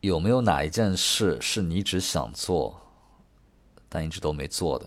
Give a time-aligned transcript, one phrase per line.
[0.00, 2.80] 有没有哪一件事是你一直想做，
[3.88, 4.86] 但一直都没做的？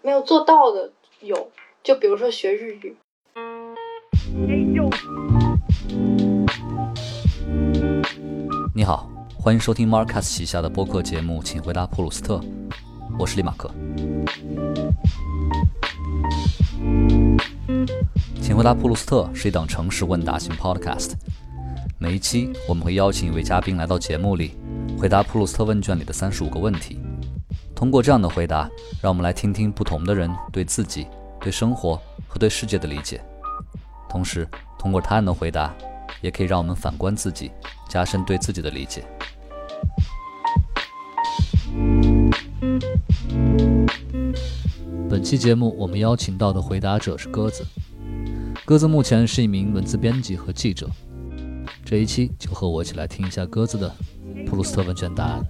[0.00, 1.50] 没有做到的有，
[1.82, 2.96] 就比如说学日语。
[8.74, 12.40] 你好，欢迎收听 Marcus 旗下的播客节目，请回答普鲁斯特。
[13.18, 13.70] 我是李马克。
[18.40, 21.12] 请回答普鲁斯特是一档城市问答型 Podcast。
[21.98, 24.50] 每一期我们会邀请一位嘉宾来到节目里，
[24.98, 26.98] 回答普鲁斯特问卷里的三十五个问题。
[27.74, 28.68] 通过这样的回答，
[29.00, 31.06] 让我们来听听不同的人对自己、
[31.40, 31.98] 对生活
[32.28, 33.22] 和对世界的理解。
[34.10, 34.46] 同时，
[34.78, 35.74] 通过他人的回答，
[36.20, 37.50] 也可以让我们反观自己，
[37.88, 39.02] 加深对自己的理解。
[45.08, 47.66] 本期节目我们邀请到的回答者是鸽子。
[48.66, 50.90] 鸽子目前是一名文字编辑和记者。
[51.88, 53.88] 这一期就和我一起来听一下鸽子的
[54.44, 55.46] 普鲁斯特问卷答案。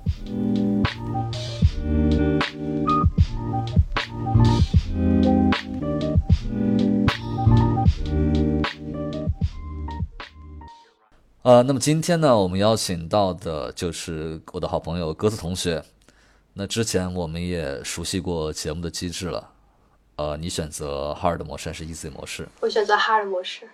[11.41, 15.83] 呃，那么今天呢，我们邀请到的就是我的好朋友鸽子同学。
[16.53, 19.53] 那之前我们也熟悉过节目的机制了。
[20.17, 22.47] 呃，你选择 hard 模式还是 easy 模式？
[22.61, 23.67] 我选择 hard 模式。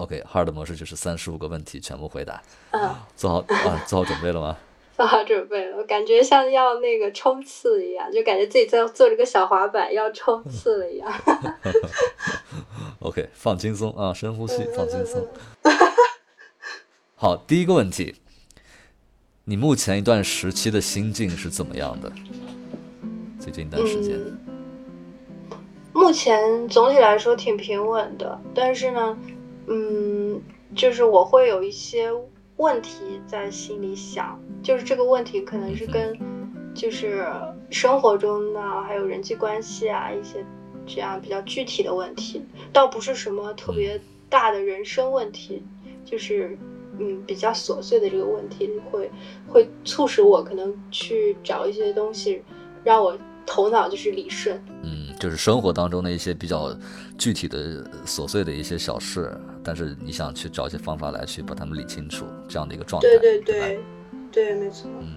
[0.00, 2.42] OK，hard 模式就是三十五个问题全部回答。
[2.70, 4.56] 嗯，做好啊，做好准备了吗？
[4.96, 11.12] 做好准备了，我感觉像要那个冲刺一样，就感觉自己在坐着个小滑板要冲刺了一样。
[13.00, 15.26] OK，放轻松啊，深呼吸，放轻松。
[17.14, 18.16] 好，第一个问题，
[19.44, 22.10] 你目前一段时期的心境是怎么样的？
[23.38, 24.38] 最近一段时间，嗯
[25.92, 29.18] 目前总体来说挺平稳的，但是呢，
[29.70, 30.40] 嗯，
[30.74, 32.10] 就是我会有一些
[32.56, 36.18] 问题在心里想，就是这个问题可能是跟
[36.74, 37.24] 就是
[37.70, 40.44] 生活中的还有人际关系啊一些
[40.86, 42.42] 这样比较具体的问题，
[42.72, 45.62] 倒不是什么特别大的人生问题，
[46.04, 46.58] 就是
[46.98, 49.08] 嗯比较琐碎的这个问题会
[49.48, 52.42] 会促使我可能去找一些东西，
[52.82, 53.16] 让我
[53.46, 54.60] 头脑就是理顺。
[54.82, 56.76] 嗯，就是生活当中的一些比较
[57.20, 59.30] 具体的琐碎的一些小事，
[59.62, 63.06] 但是你想去找一些方法来去把它们理清楚，这样的一个状态。
[63.08, 63.80] 对对对对，
[64.32, 64.90] 对，没错。
[65.02, 65.14] 嗯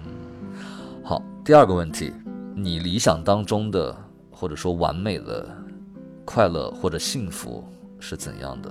[1.02, 2.12] 好，第二个问题，
[2.54, 3.96] 你理想当中的
[4.30, 5.48] 或者说完美的
[6.26, 7.64] 快乐或者幸福
[7.98, 8.70] 是怎样的？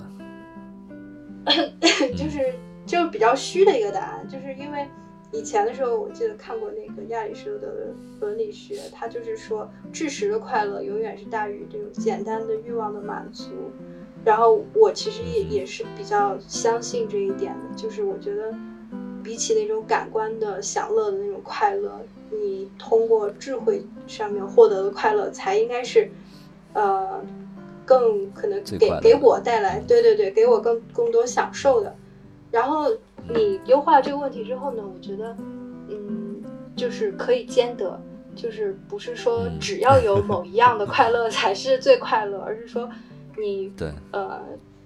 [2.16, 2.56] 就是
[2.86, 4.88] 就是比较虚的一个答案，就是因为
[5.34, 7.88] 以前的时候，我记得看过那个亚里士多德的
[8.22, 13.50] 伦理学，他就是说，知识的快乐永远是大于这种简单的欲望的满足。
[14.24, 18.54] 然后我其实也也是比较相信这一点的，就是我觉得
[19.24, 22.00] 比起那种感官的享乐的那种快乐，
[22.30, 26.10] 你通过智慧上面获得的快乐，才应该是，
[26.74, 27.22] 呃，
[27.86, 31.94] 更可能给给我带来，对对对，给我更更多享受的。
[32.54, 32.86] 然后
[33.28, 35.36] 你优化这个问题之后呢，我觉得，
[35.90, 36.40] 嗯，
[36.76, 38.00] 就是可以兼得，
[38.36, 42.88] 就是不是说嗯只要有某一样的 快乐才是最快乐，而是说
[43.36, 44.40] 你对，呃，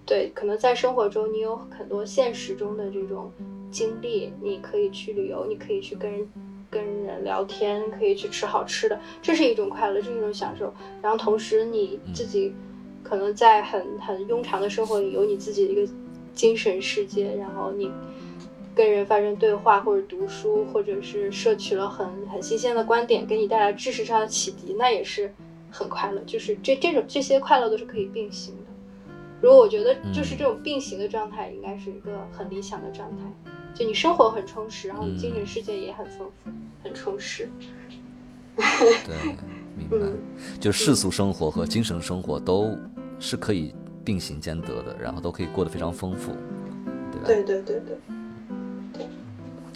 [0.06, 3.30] 对，可能在生活中你有很多现实中的这种
[3.70, 6.26] 经历，你可以去旅游，你可以去跟人
[6.72, 10.74] 跟人聊天，可以去吃好吃的，这是一种快乐，这是一种享受。
[11.02, 12.56] 然后同时你自己
[13.04, 15.92] 可能在很很庸常的生活里有你自己的一个
[16.38, 17.92] 精神世界，然后你
[18.76, 25.34] 跟人发生对话，或者读书，或者是摄取了很很新鲜的观点，给你带来知识上的启迪，那也是
[25.72, 26.22] 很快乐。
[26.28, 28.62] 就是这这种这些快乐都是可以并行的。
[29.42, 33.18] 如果我觉得就是这种并行的状态，应该是一个很理想的状态。
[33.74, 36.52] 就你生活很充实，然后你精神世界也很丰富、
[36.84, 37.50] 很充实。
[38.56, 39.16] 对，
[39.76, 39.98] 明白。
[39.98, 40.18] 嗯，
[40.60, 42.76] 就世俗生活和精神生活都
[43.20, 43.74] 是可以
[44.08, 46.32] 并行兼得的，然后都可以过得非常丰富，
[47.12, 47.28] 对吧？
[47.28, 47.98] 对对对对。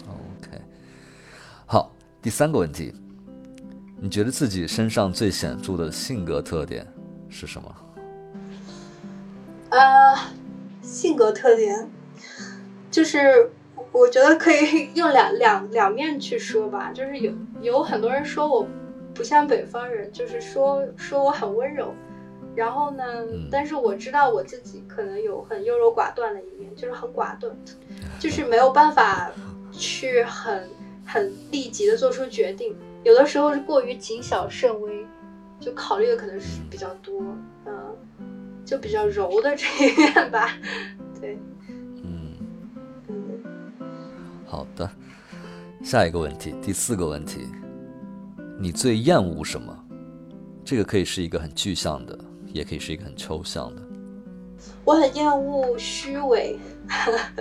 [0.08, 0.58] OK，
[1.66, 1.92] 好，
[2.22, 2.94] 第三个问题，
[4.00, 6.86] 你觉得自己身上最显著的性格特点
[7.28, 7.76] 是什么？
[9.68, 10.16] 呃，
[10.80, 11.86] 性格特点，
[12.90, 13.50] 就是
[13.92, 16.90] 我觉得可以 用两两两面去说吧。
[16.90, 18.66] 就是有有很多人说我
[19.12, 21.92] 不像北方人，就是说说我很温柔。
[22.54, 27.54] 然后呢，嗯但是我知道我自己可能有很优柔寡断的一面，就是很寡断，
[28.20, 29.30] 就是没有办法
[29.72, 30.68] 去很
[31.06, 32.76] 很立即的做出决定。
[33.04, 35.06] 有的时候是过于谨小慎微，
[35.58, 37.20] 就考虑的可能是比较多，
[37.66, 37.96] 嗯、
[38.64, 40.56] 就比较柔的这一面吧。
[41.20, 41.38] 对，
[41.68, 42.36] 嗯，
[43.08, 43.42] 嗯，
[44.46, 44.88] 好的。
[45.82, 47.48] 下一个问题，第四个问题，
[48.60, 49.76] 你最厌恶什么？
[50.64, 52.16] 这个可以是一个很具象的，
[52.52, 53.82] 也可以是一个很抽象的。
[54.84, 56.58] 我很厌恶虚伪，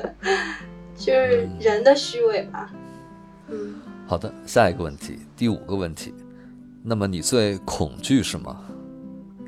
[0.95, 2.71] 就是人的虚伪吧。
[3.49, 3.75] 嗯，
[4.07, 6.13] 好的，下一个问题，第五个问题，
[6.83, 8.55] 那么你最恐惧什么？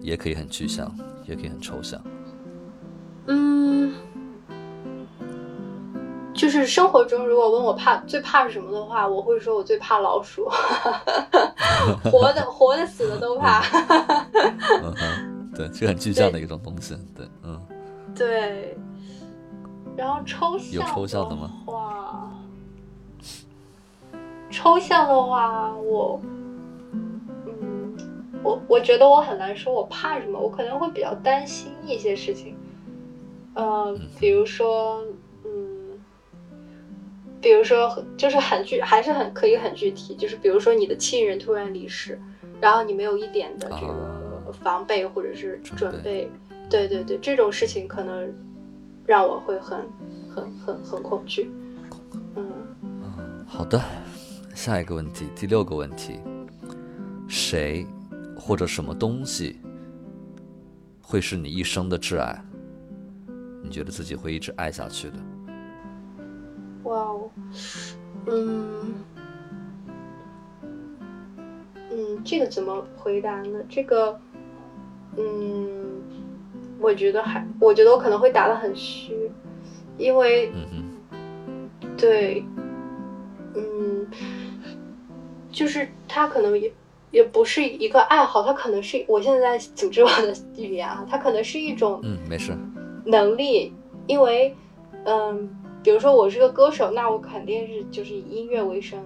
[0.02, 0.94] 也可以很具象，
[1.26, 2.02] 也可以很抽象。
[3.28, 3.94] 嗯，
[6.34, 10.50] 就是生活中，如果问我怕最怕什么的话，我会说我最怕老鼠，
[12.12, 13.64] 活的活的死的都怕。
[15.56, 17.62] 对，就很具象的一种东西，对，嗯，
[18.16, 18.78] 对。
[19.96, 21.52] 然后抽象有抽象的吗？
[21.68, 22.32] 哇，
[24.50, 26.20] 抽象的话，我，
[27.46, 27.96] 嗯，
[28.42, 32.56] 我我觉得我很难说我怕什么，我可能会比较担心一些事情。
[33.54, 35.04] 呃，比如说，
[35.46, 36.00] 嗯，
[37.40, 42.20] 比如说，就是很具，还是很可以很具体，就是比如说你的亲人突然离世，
[42.60, 44.23] 然后你没有一点的这个
[44.62, 46.30] 防备或者是准备，
[46.70, 48.34] 对对对，这种事情可能
[49.06, 49.80] 让我会很
[50.34, 51.50] 很很很恐惧。
[52.36, 52.46] 嗯，
[53.48, 53.82] 好的，
[54.54, 56.20] 下一个问题，第六个问题，
[57.28, 57.86] 谁
[58.38, 59.60] 或者什么东西
[61.02, 62.44] 会是你一生的挚爱？
[63.64, 65.16] 你觉得自己会一直爱下去的？
[66.84, 67.30] 哇哦，
[68.28, 68.94] 嗯
[71.92, 73.60] 嗯，这个怎么回答呢？
[73.70, 74.20] 这个，
[75.18, 76.02] 嗯，
[76.80, 79.32] 我觉得还，我觉得我可能会答的很虚，
[79.98, 80.52] 因为，
[81.98, 82.44] 对，
[83.56, 84.08] 嗯，
[85.52, 86.72] 就是他可能也
[87.12, 92.52] 也不是一个爱好，他可能是我现在在组织我的语言啊，他可能是一种，嗯，没事。
[93.06, 93.74] 能力，
[94.08, 94.56] 因为，
[95.06, 95.50] 嗯，
[95.84, 99.00] 比如说我是个歌手，那我肯定是就是以音乐为生，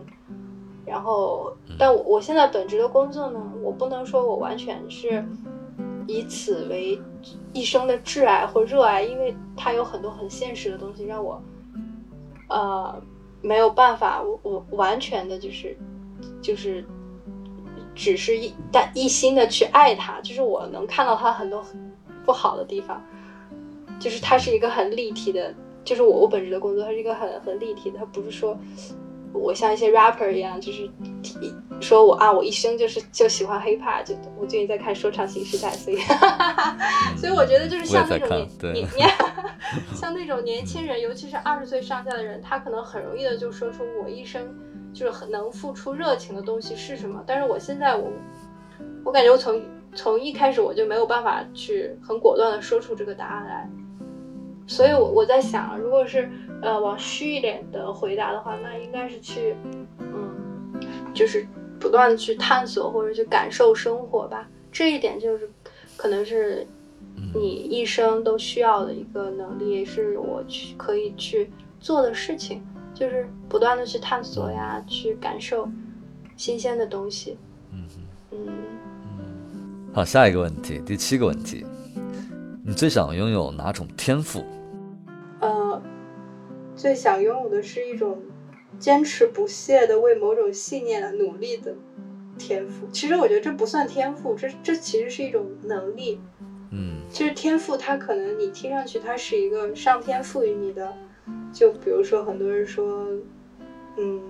[0.85, 5.25] 然后，但我我现在本职的工作呢，我不能说我完全是
[6.07, 6.99] 以此为
[7.53, 11.41] 一生的挚爱或热爱，因为它有很多很现实的东西让我，
[12.47, 13.01] 呃，
[13.41, 15.77] 没有办法，我我完全的就是
[16.41, 16.83] 就是
[17.93, 21.63] 只是一但一心的去爱它，就是我能看到它很多
[22.25, 23.01] 不好的地方。
[23.99, 25.51] 就是它是一个很立体的，
[25.83, 28.55] 就是我我本职的工作，它是一个很很立体的，它不是说
[29.33, 30.89] 我像一些 rapper 一样，就是
[31.79, 35.97] 说我啊，我一生就是就喜欢 hip hop，就我最近在看说唱新时代，所以
[37.17, 39.09] 所以我觉得就是像那种年年
[39.93, 44.47] 像那种年轻人，尤其是二十岁上下的人，他可能很容易的就说出我一生
[44.93, 48.11] 就是很能付出热情的东西是什么，但是我现在我
[49.03, 49.61] 我感觉我从
[49.93, 53.69] 从一开始我就没有办法去很果断的说出这个答案来。
[54.69, 56.29] 所以，我我在想，如果是
[56.61, 59.55] 呃往虚一点的回答的话，那应该是去，
[59.99, 60.81] 嗯，
[61.13, 61.45] 就是
[61.79, 64.47] 不断的去探索或者去感受生活吧。
[64.71, 65.49] 这一点就是
[65.95, 66.65] 可能是
[67.33, 71.49] 你一生都需要的一个能力，是我去可以去
[71.79, 72.61] 做的事情，
[72.93, 75.67] 就是不断的去探索呀，去感受
[76.35, 77.37] 新鲜的东西。
[77.71, 77.85] 嗯
[78.31, 78.37] 嗯
[79.11, 79.89] 嗯。
[79.93, 81.65] 好，下一个问题，第七个问题，
[82.63, 84.43] 你最想拥有哪种天赋？
[86.77, 88.21] 最想拥有的是一种
[88.79, 91.73] 坚持不懈的为某种信念努力的
[92.37, 92.87] 天赋。
[92.91, 96.19] 其实我觉得这不算天赋，这这其实是一种能力。
[96.69, 100.93] 嗯，其实天赋它可能你听上去它是一个上天赋予你的，
[101.51, 103.07] 就比如说很多人说，
[103.97, 104.21] 嗯，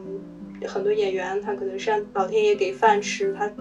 [0.66, 3.52] 很多演员他可能是老天爷给饭吃，他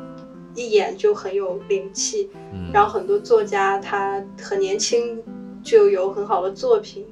[0.54, 2.30] 一眼就很有灵气。
[2.52, 5.20] 嗯，然后很多作家他很年轻
[5.62, 7.04] 就有很好的作品。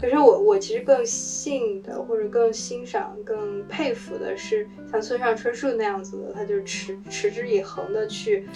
[0.00, 8.46] 可是我我其实更信的，或者更欣赏、更佩服的是像村上春树那样子的，他就是持持之以恒的去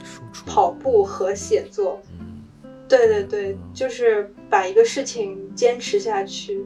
[0.46, 2.00] 跑步和写作。
[2.20, 2.42] 嗯，
[2.88, 6.64] 对对对，就是把一个事情坚持下去，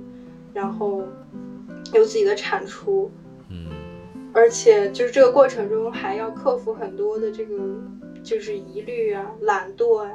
[0.52, 1.02] 然后
[1.92, 3.10] 有自己的产出。
[3.48, 3.66] 嗯，
[4.32, 7.56] 而且就是这个过程中还要克服很多的这个
[8.22, 10.12] 就是疑虑啊、懒惰啊。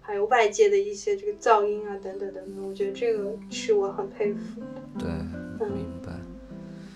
[0.00, 4.66] 还有外界的一些这个噪音啊，等等等等，我觉得这个是我很佩服的。
[4.98, 6.12] 对，明白。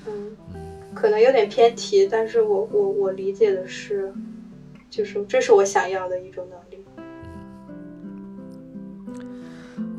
[0.07, 4.13] 嗯嗯，可能有点偏题，但是我我我理解的是，
[4.91, 6.85] 就是这是我想要的一种能力。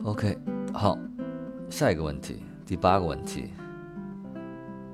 [0.04, 0.38] OK，
[0.74, 0.98] 好，
[1.70, 3.50] 下一个问题，第八个问题，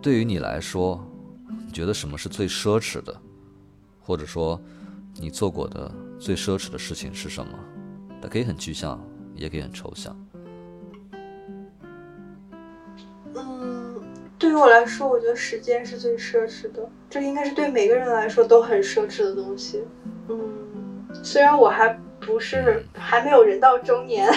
[0.02, 1.04] 对于你来说，
[1.66, 3.14] 你觉得什么是最奢侈的，
[4.00, 4.62] 或者说
[5.20, 7.52] 你做过的最奢侈的事情是什么？
[8.22, 9.04] 它可以很具象，
[9.36, 10.16] 也可以很抽象。
[13.34, 14.02] 嗯，
[14.38, 19.84] 对于我来说，我觉得时间是最奢侈的，这应该是对每个人来说都很奢侈的东西。
[20.30, 24.30] 嗯，虽然我还不是还没有人到中年，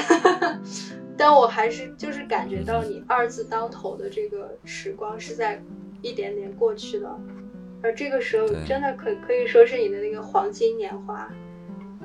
[1.16, 5.62] 但我还是就是感觉到你二字当头的这个时光是在
[6.00, 7.14] 一点点过去的，
[7.82, 11.30] 而这个时候真的可可以说是你的那个黄金年华。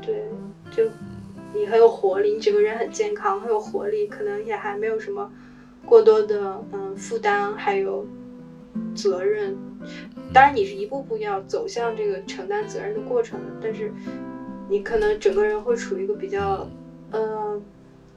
[0.01, 0.24] 对，
[0.71, 0.89] 就
[1.53, 5.32] 你很有活力，你整个人很健康，很有活力，可能也还没有什么。
[5.86, 8.06] 过多的嗯负担还有
[8.94, 9.58] 责任，
[10.32, 13.91] 当然你是一步步要走向这个承担责任的过程的，但是
[14.70, 16.70] 你可能整个人会处于一个比较
[17.12, 17.60] 嗯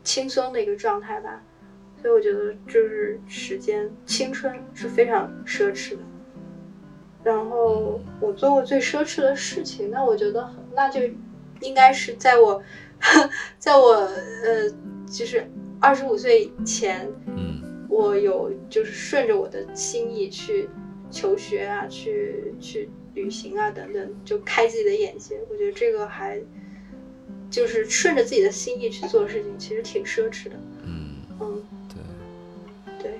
[0.05, 1.43] 轻松的一个状态吧，
[2.03, 5.99] 所以我觉得就是时间青春是非常奢侈的。
[7.25, 11.01] 然后我做过最奢侈的事情，那我觉得那就
[11.61, 12.61] 应该是在我
[13.59, 14.71] 在我呃
[15.06, 17.09] 就是二十五岁前。
[17.37, 17.61] 嗯
[17.94, 20.66] 我有就是顺着我的心意去
[21.11, 25.38] 求学啊，去去旅行啊，等等，就开自己的眼界。
[25.50, 26.40] 我觉得这个还
[27.50, 30.56] 就是顺着自己的心意去做事情，其实挺奢侈的。
[30.85, 33.18] 嗯嗯，对对。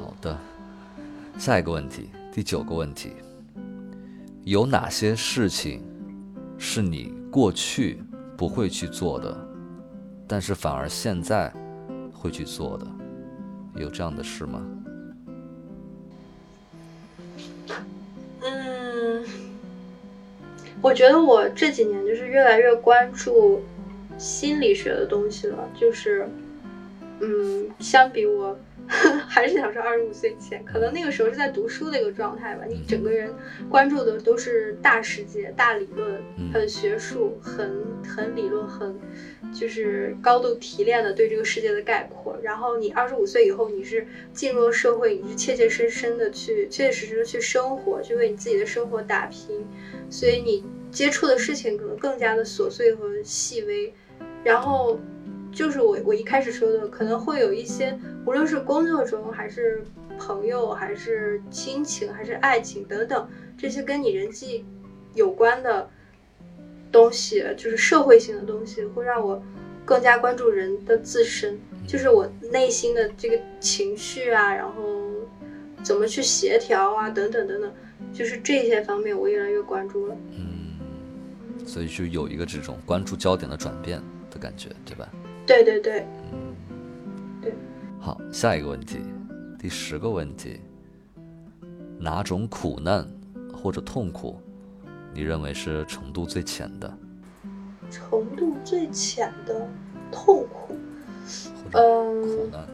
[0.00, 0.38] 好的，
[1.36, 3.10] 下一个问题，第九个问题，
[4.44, 5.82] 有哪些事情
[6.56, 8.00] 是你过去
[8.40, 9.36] 不会去做的，
[10.26, 11.52] 但是反而现在
[12.10, 12.86] 会去做的？
[13.76, 14.66] 有这样的事吗？
[18.40, 19.22] 嗯，
[20.80, 23.60] 我觉得我这几年就是越来越关注
[24.16, 26.26] 心理学的东西了，就是，
[27.20, 28.58] 嗯，相比我。
[29.28, 32.64] 还是想说，二十五岁前，可能那个时候是在读书的一个状态吧。
[32.68, 33.32] 你整个人
[33.68, 36.20] 关注的都是大世界、大理论，
[36.52, 37.70] 很学术、很
[38.04, 38.98] 很理论、很
[39.54, 42.36] 就是高度提炼的对这个世界的概括。
[42.42, 49.64] 然后你二十五岁以后，你是进入了社会，你是切切实实的去切切实实的去生活，去为你自己的生活打拼。
[50.10, 53.94] 所以你接触的事情可能更加的琐碎和细微。
[54.42, 54.98] 然后。
[55.52, 59.82] 就是我我一开始说的，可能会有一些，无论是工作中，还是
[60.18, 63.28] 朋友，还是亲情，还是爱情等等，
[63.58, 64.64] 这些跟你人际
[65.14, 65.88] 有关的
[66.92, 69.42] 东西，就是社会性的东西，会让我
[69.84, 74.82] 更加关注人的自身，就是我内心的这个情绪啊，然后
[75.82, 77.72] 怎么去协调啊，等等等等，
[78.12, 80.16] 就是这些方面我越来越关注了。
[80.32, 85.08] 嗯，所以就有一个这种关注焦点的转变的感觉，对吧？
[85.50, 86.06] 对对对，
[87.42, 87.52] 对。
[87.98, 89.00] 好，下一个问题，
[89.58, 90.60] 第十个问题，
[91.98, 93.04] 哪种苦难
[93.52, 94.40] 或者痛苦，
[95.12, 96.88] 你认为是程度最浅的？
[97.90, 99.68] 程度最浅的
[100.12, 100.76] 痛苦，
[101.72, 102.64] 嗯，苦难。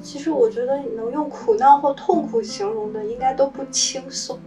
[0.00, 4.38] 其实我觉得能用苦难或痛苦形容的，应该都不轻松。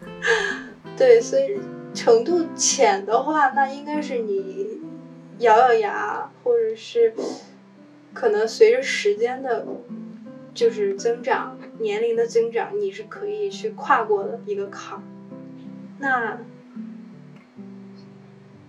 [0.94, 1.58] 对，所以
[1.94, 4.75] 程度浅的话，那应该是你。
[5.38, 7.12] 咬咬牙，或者是
[8.14, 9.66] 可能随着时间的，
[10.54, 15.02] 就是增长，年龄的增长，你是可以去跨过的一个坎儿。
[15.98, 16.38] 那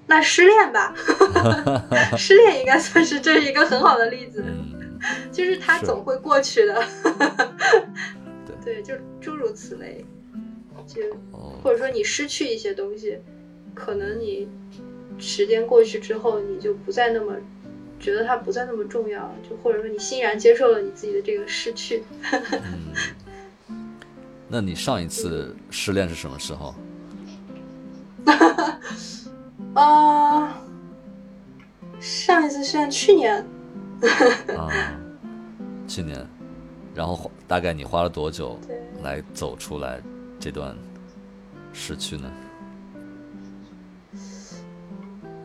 [0.08, 0.94] 那失恋吧，
[2.18, 4.44] 失恋应该算是这是一个很好的例子，
[5.32, 6.84] 就是它总会过去的。
[8.64, 10.04] 对，就诸如此类，
[10.86, 11.02] 就
[11.64, 13.20] 或者说你失去一些东西，
[13.74, 14.50] 可能你。
[15.18, 17.34] 时间过去之后，你就不再那么
[18.00, 22.04] 觉得它不再那么重要了，就或者说你欣然接受了你自己的这个失去。
[24.48, 26.74] 那你上一次失恋是什么时候？
[29.74, 30.62] 啊，
[32.00, 33.46] 上一次失恋去年。
[34.56, 34.70] 啊，
[35.88, 36.26] 去年，
[36.94, 38.60] 然后大概你花了多久
[39.02, 40.00] 来走出来
[40.40, 40.76] 这段
[41.74, 42.32] 失去呢？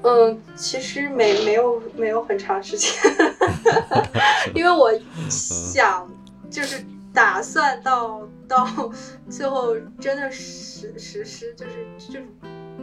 [0.02, 2.90] 嗯，其实没没有没有很长时间，
[4.54, 4.92] 因为我
[5.30, 6.10] 想
[6.50, 8.92] 就是打算到到
[9.30, 12.20] 最后真的实实施，就是就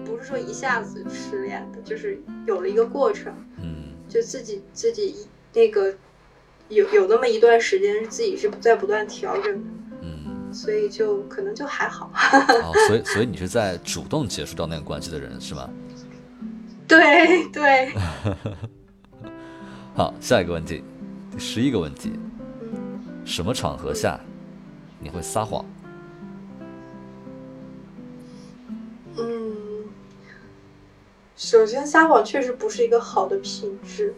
[0.06, 5.94] 不是说一下子失恋的，就是有了一个过程，嗯，就自己自己那个
[6.70, 9.70] 有有那么一段时间自己是在不断调整的，
[10.02, 12.12] 嗯，所以就可能就还好。
[12.14, 15.70] 哦，所以 所以你是在主动结束掉那个关系的人是吗？
[16.90, 17.94] 对对，
[19.94, 20.84] 好，下一个问题，
[21.32, 22.12] 第十一个问题，
[23.24, 24.20] 什么场合下
[25.00, 25.64] 你会撒谎？
[29.18, 29.86] 嗯，
[31.36, 34.16] 首先撒谎确实不是一个好的品质，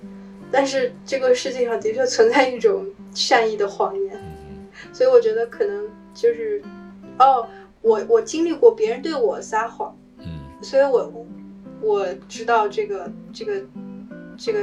[0.50, 4.18] 但是这个世界上的确存在一种善意的谎言。
[4.94, 6.63] 所以我觉得可能就是，
[7.20, 7.46] 哦，
[7.82, 11.06] 我我经历过别人对我撒谎，嗯所以我
[11.82, 13.62] 我知道这个这个
[14.38, 14.60] 这个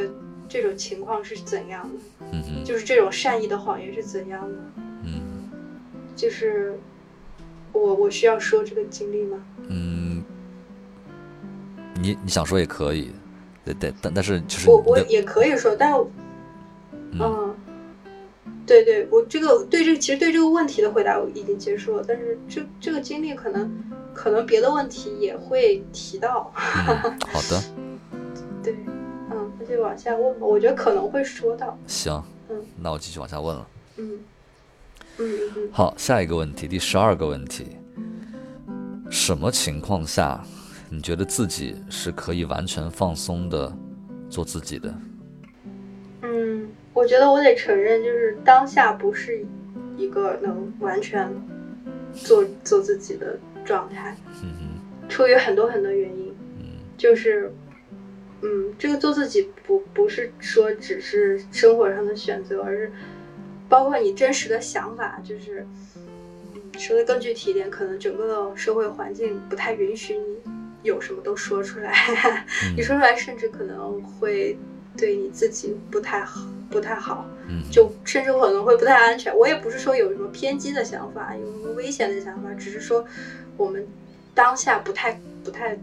[0.48, 4.56] 这种情况是怎样的，嗯哼就是这种善意的谎言是怎样的，
[5.04, 5.48] 嗯
[6.16, 6.78] 就是
[7.72, 9.38] 我我需要说这个经历吗？
[9.68, 10.24] 嗯，
[12.00, 13.10] 你你想说也可以，
[13.64, 15.98] 对对，但但是就是我我也可以说，但是
[17.12, 17.56] 嗯嗯，
[18.66, 23.70] 对对，我这个对这个其实对这个问题的回答我已经结束了，但是这这个经历可能
[24.18, 27.62] 可能别的问题也会提到，嗯好的
[28.64, 28.74] 对，
[29.30, 33.68] 嗯，那就往下问吧，我觉得可能会说到，行，嗯那我继续往下问了。
[33.96, 34.18] 嗯
[35.18, 37.76] 嗯嗯嗯，好，下一个问题，第十二个问题，
[39.08, 40.44] 什么情况下
[40.90, 43.72] 你觉得自己是可以完全放松的
[44.28, 44.92] 做自己的？
[46.22, 49.46] 嗯，我觉得我得承认，就是当下不是
[49.96, 51.32] 一个能完全
[52.12, 56.64] 做做自己的状态，嗯出于很多很多原因，嗯
[56.96, 57.52] 就是，
[58.42, 62.92] 嗯，这个做自己不不是说只是生活上的选择，而是
[63.68, 65.66] 包括你真实的想法，就是，
[66.54, 70.36] 嗯，说的更具体一点，可能整个社会环境不太允许你
[70.82, 71.92] 有什么都说出来，
[72.76, 74.58] 你说出来甚至可能会
[74.96, 77.26] 对你自己不太好，不太好。
[77.50, 79.34] 嗯就甚至可能会不太安全。
[79.34, 83.02] 我也不是说有什么偏激的想法，有什么危险的想法，只是说
[83.58, 83.86] 我们
[84.34, 85.76] 当下不太不太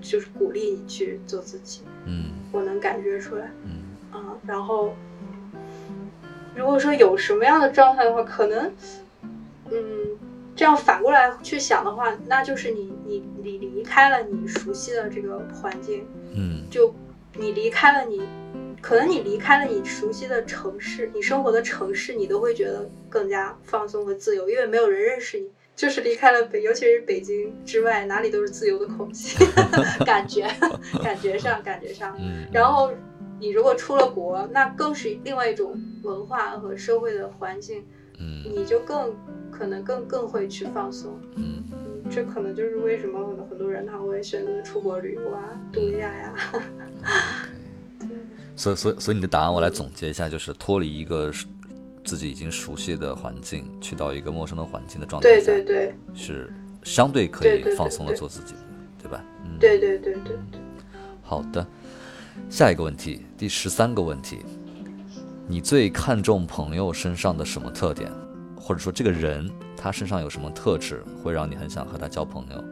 [0.00, 4.34] 就是鼓励你去做自己，嗯我能感觉出来嗯啊。
[4.44, 4.92] 然后
[6.56, 8.72] 如果说有什么样的状态的话，可能
[9.70, 10.18] 嗯。
[10.54, 16.94] 这样反过来去想的话，那就是你你你离开了你熟悉的这个环境，嗯就
[17.38, 18.20] 你离开了你，
[18.82, 25.48] 可能你离开了你熟悉的城市，你生活的城市，你都会觉得更加放松和自由，因为没有人认识你。
[25.82, 29.44] 就是离开了北，尤其是北京之外，哪里都是自由的空气，
[30.06, 30.46] 感觉，
[31.02, 32.16] 感觉上，感觉上。
[32.20, 32.92] 嗯，然后
[33.40, 37.84] 你如果出了国，那更是另外一种文化和社会的环境，
[38.20, 39.12] 嗯你就更
[39.50, 41.18] 可能更更会去放松。
[41.34, 46.32] 嗯嗯，这可能就是为什么很多很多人他会选择出国旅游啊、度假呀、
[48.54, 51.32] 所以所以所以你的答案我来总结一下，就是脱离一个
[52.04, 58.60] 自己已经熟悉的环境，去到一个陌生的环境的状态对下，对对是相对可以放松的做自己的，
[59.02, 59.24] 对吧？
[59.44, 60.60] 嗯，对对对对对。
[61.22, 61.66] 好的，
[62.50, 64.40] 下一个问题，第十三个问题，
[65.46, 68.10] 你最看重朋友身上的什么特点，
[68.56, 72.64] 或者说这个人他身上有什么特质，会让你很想和他交朋友？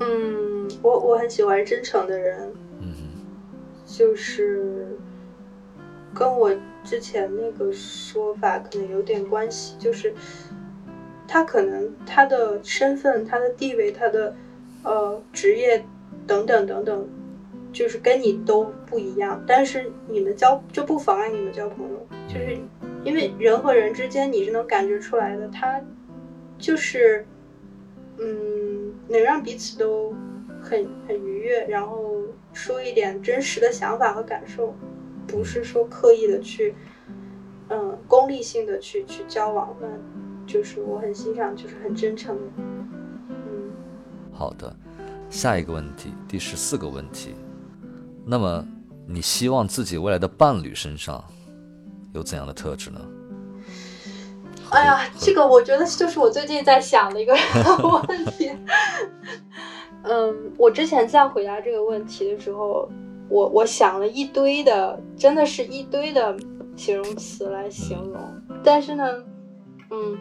[0.00, 2.94] 嗯，我我很喜欢真诚的人，嗯
[3.86, 4.98] 就是
[6.14, 6.54] 跟我
[6.88, 10.10] 之前那个说法可能有点关系，就是
[11.26, 14.32] 他可能他的身份、他的地位、他的
[14.82, 15.84] 呃职业
[16.26, 17.06] 等等等等，
[17.70, 22.56] 就是跟你都不一样，但是你们交就不妨碍你们交朋友，就是
[23.04, 25.78] 因为人和人之间你是能感觉出来的，他
[26.58, 27.22] 就是
[28.16, 30.14] 嗯能让彼此都
[30.62, 32.16] 很很愉悦，然后
[32.54, 34.74] 说一点真实的想法和感受，
[35.28, 36.74] 不是说刻意的去
[37.68, 39.86] 嗯功利性的去去交往，那
[40.46, 42.42] 就是我很欣赏，就是很真诚的，
[43.28, 43.70] 嗯。
[44.32, 44.74] 好的，
[45.30, 47.34] 下一个问题，第十四个问题，
[48.24, 48.66] 那么
[49.06, 51.22] 你希望自己未来的伴侣身上
[52.14, 53.00] 有怎样的特质呢？
[54.70, 57.34] 哎呀，这个我觉得就是我最近在想的一个
[58.08, 58.50] 问题。
[60.04, 62.88] 嗯，我之前在回答这个问题的时候，
[63.28, 66.36] 我我想了一堆的，真的是一堆的
[66.76, 68.20] 形容词来形容。
[68.64, 69.04] 但是呢，
[69.90, 70.18] 嗯，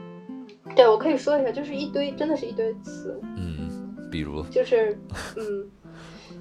[0.75, 3.69] 对我可以说一下，就是一堆，真的是一堆词，嗯，
[4.11, 4.97] 比如，就是
[5.35, 5.69] 嗯，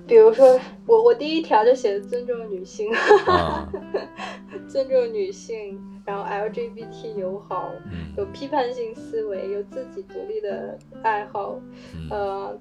[0.07, 2.90] 比如说我我第一条就写的尊重女性，
[3.26, 3.68] 啊，
[4.68, 11.59] 尊重女性，然后 LGBT 友好，嗯有批判性思维，有自己独立的爱好，
[11.94, 12.59] 嗯呃，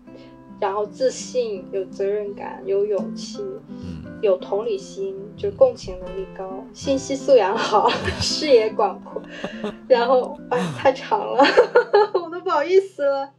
[0.59, 3.39] 然后自信，有责任感，有勇气，
[3.69, 7.89] 嗯有同理心，就是共情能力高，信息素养好，
[8.19, 9.21] 视野广阔，
[9.87, 11.43] 然后哎太长了，
[12.15, 13.31] 我都不好意思了。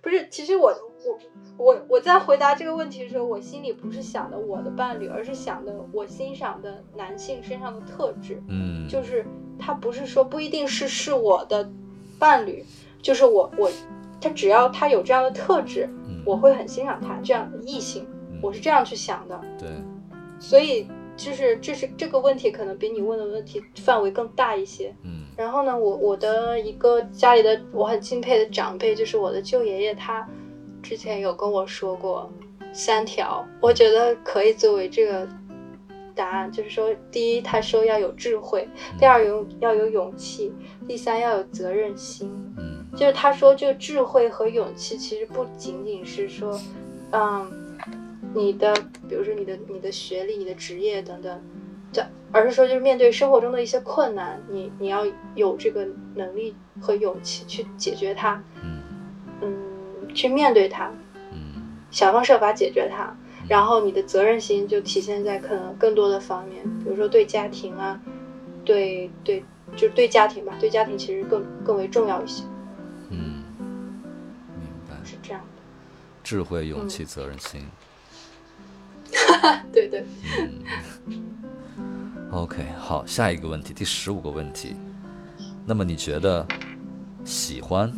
[0.00, 0.72] 不是，其实我
[1.04, 1.18] 我
[1.58, 8.40] 我我在回答这个问题的时候，我心里不是想的我的伴侣，而是想的我欣赏的男性身上的特质。
[8.48, 9.26] 嗯，就是
[9.58, 11.68] 他不是说不一定是是我的
[12.18, 12.64] 伴侣，
[13.02, 13.70] 就是我我
[14.20, 19.40] 他只要他有这样的特质，嗯我会很欣赏他这样的异性，嗯我是这样去想的。
[19.58, 19.68] 对，
[20.38, 20.86] 所以
[21.16, 24.94] 就是这是这个问题可能比你问的问题范围更大一些。
[25.04, 30.26] 嗯然后呢，我我的一个家里的我很敬佩的长辈，就是我的舅爷爷，他
[30.82, 32.32] 之前有跟我说过
[32.72, 35.28] 三条，我觉得可以作为这个
[36.14, 38.66] 答案，就是说，第一，他说要有智慧；
[38.98, 40.50] 第二，有要有勇气；
[40.88, 42.32] 第三，要有责任心。
[42.56, 46.58] 嗯就是他说，这个智慧和勇气其实不仅仅是说，
[47.12, 47.76] 嗯，
[48.34, 48.72] 你的，
[49.08, 51.40] 比如说你的你的学历、你的职业等等，
[51.92, 58.80] 对，而是说就是面对生活中的一些困难，你你要有这个能力和勇气去解决它，嗯
[59.42, 60.90] 嗯，去面对它，
[61.32, 61.38] 嗯
[61.90, 63.14] 想方设法解决它。
[63.48, 68.00] 然后你的责任心就体现在可能更多的方面，比如说对家庭啊，
[68.64, 69.44] 对对，
[69.76, 72.42] 就是对家庭吧，对家庭其实更更为重要一些，
[76.26, 77.64] 智慧、勇气、责任心。
[79.72, 80.04] 对对，
[81.06, 81.14] 嗯
[82.32, 84.74] ，OK，好，下一个问题，第十五个问题。
[85.64, 86.44] 那么你觉得
[87.24, 87.92] 喜欢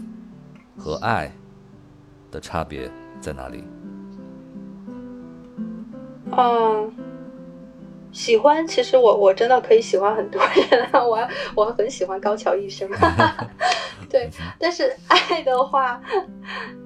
[0.77, 1.33] 和爱
[2.31, 3.65] 的差别在哪里？
[6.31, 6.93] 嗯，
[8.13, 10.41] 喜欢，其实我我真的可以喜欢很多
[10.71, 12.89] 人啊， 我我很喜欢高桥医生，
[14.09, 16.01] 对，但是爱的话，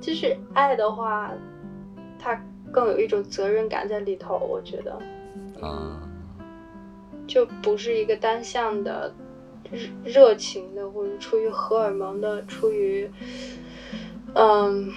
[0.00, 1.30] 就是爱的话，
[2.18, 2.40] 它
[2.72, 4.98] 更有一种责任感在里头，我觉得
[5.60, 6.00] 啊，
[7.26, 9.14] 就不是一个单向的
[9.70, 13.08] 热热情的，或者出于荷尔蒙的，出于
[14.34, 14.90] 嗯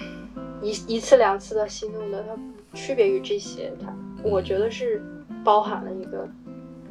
[0.60, 5.02] 一一次两次的心动的，它区别于这些，它我觉得是
[5.46, 6.28] 包含了一个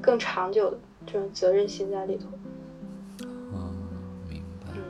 [0.02, 2.30] 更长久的这种责任心在里头，
[3.52, 3.76] 嗯，
[4.30, 4.72] 明白。
[4.74, 4.82] 嗯，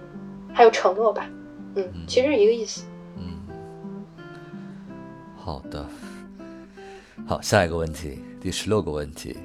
[0.54, 1.28] 还有承诺吧，
[1.74, 2.86] 嗯，其实一个意思。
[3.18, 3.40] 嗯，
[5.36, 5.84] 好的。
[7.26, 9.36] 好，下一个问题，第十六个问题，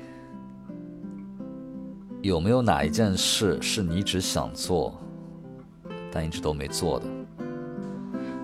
[2.21, 5.01] 有没有哪一件事是你一直想做，
[6.13, 7.07] 但一直都没做的？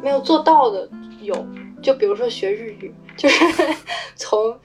[0.03, 0.89] 没有做到的
[1.21, 1.47] 有，
[1.83, 3.45] 就比如说学日语，就是
[4.17, 4.59] 从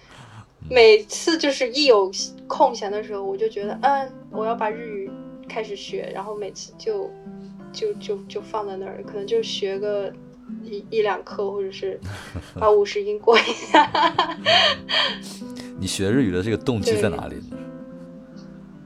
[0.72, 2.10] 每次就是一有
[2.48, 5.12] 空闲的时候，我就觉得，嗯，我要把日语
[5.50, 7.12] 开始学，然后每次就
[7.74, 10.12] 就就就放在那儿，可能就学个
[10.64, 12.00] 一一两课，或者是
[12.58, 13.92] 把五十音过一下。
[15.78, 17.58] 你学日语的这个动机在哪里呢？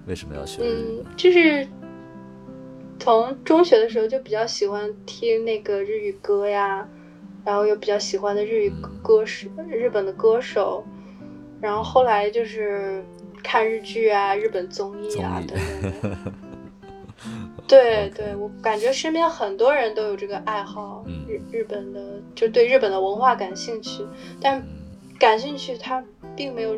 [0.07, 1.67] 为什么要学日语嗯？，就是
[2.99, 6.87] 从中学的时候就比较喜欢听那个日语歌呀，
[7.43, 10.83] 然后又比较喜欢的日语嗯歌手、日本的歌手，
[11.61, 13.03] 然后后来就是
[13.43, 15.57] 看日剧啊、日本综艺啊等
[16.01, 16.15] 等。
[17.67, 24.05] 对对，我感觉身边很多人都有这个爱好，嗯日日本的就对日本的文化感兴趣，
[24.39, 24.65] 但嗯。
[25.17, 26.03] 感兴趣，他
[26.35, 26.75] 并没有，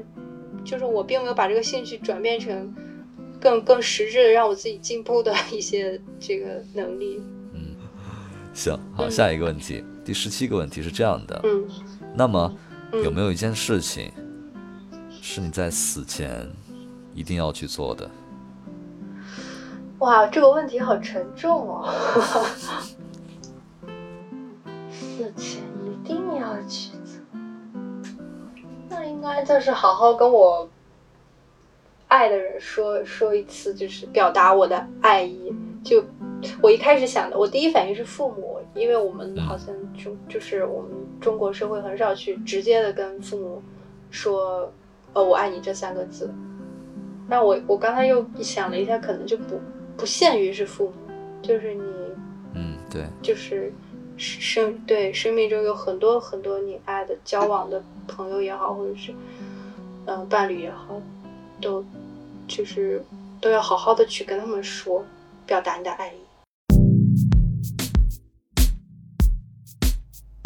[0.63, 2.71] 就是我并没有把这个兴趣转变成
[3.41, 7.19] 更更实质的让我自己进步的一些这个能力。
[7.53, 7.75] 嗯，
[8.53, 9.11] 行，好，嗯。
[9.11, 11.67] 下一个问题，第十七个问题是这样的，嗯。
[12.15, 12.55] 那么
[12.91, 13.03] 嗯。
[13.03, 14.11] 有没有一件事情
[15.29, 16.49] 是你在死前
[17.13, 18.09] 一定要去做的？
[19.99, 21.85] 哇，这个问题好沉重哦。
[24.89, 27.19] 死前一定要去做，
[28.89, 30.67] 那应该就是好好跟我
[32.07, 35.53] 爱的人说说一次，就是表达我的爱意。
[35.83, 36.01] 就
[36.61, 43.61] 我一开始想的，我第一反应是父母，因为我们好像就就是我们中国社会很少去直接的跟父母
[44.09, 44.71] 说
[45.17, 46.31] “呃我爱你”这三个字。
[47.27, 49.59] 那我我刚才又想了一下，可能就不
[49.97, 50.93] 不限于是父母，
[51.41, 51.83] 就是你
[52.53, 53.73] 嗯，对，就是
[54.15, 59.11] 生对生命中有很多很多你爱的交往的朋友也好，或者是
[60.05, 61.01] 嗯、呃伴侣也好，
[61.59, 61.83] 都
[62.47, 63.03] 就是
[63.41, 65.03] 都要好好的去跟他们说，
[65.47, 66.17] 表达你的爱意。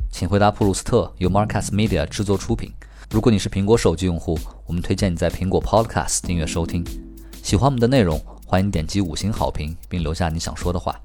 [0.10, 2.72] 请回答普鲁斯特由 Marcus Media 制作出品。
[3.10, 4.38] 如果你是苹果手机用户，
[4.72, 6.82] 我们推荐你在苹果 Podcast 订阅收听。
[7.44, 10.98] 喜欢我们的内容，欢迎点击五星好评，并留下你想说的话。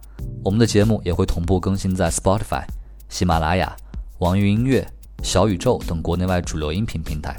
[0.44, 2.62] 我们的节目也会同步更新在 Spotify、
[3.09, 3.76] 喜马拉雅、
[4.20, 4.88] 网易云音乐、
[5.20, 7.37] 小宇宙等国内外主流音频平台。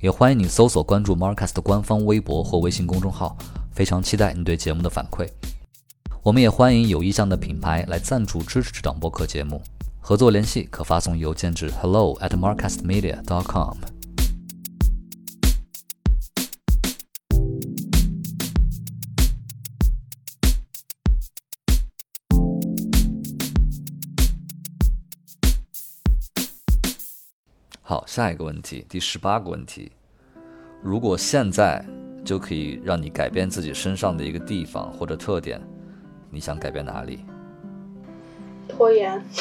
[0.00, 3.38] 也欢迎你搜索关注 Marcus 的官方微博或微信公众号。
[3.70, 5.28] 非常期待你对节目的反馈。
[6.24, 9.62] 我们也欢迎有意向的品牌来赞助支持这档播客节目。
[10.00, 13.97] 合作联系可发送邮件至 hello at marcastmedia.com。
[27.88, 29.90] 好，下一个问题，第十八个问题：
[30.82, 31.82] 如果现在
[32.22, 35.58] 就可以让你改变自己身上的一个地方或者特点，
[36.30, 37.24] 你想改变哪里？
[38.68, 39.18] 拖延。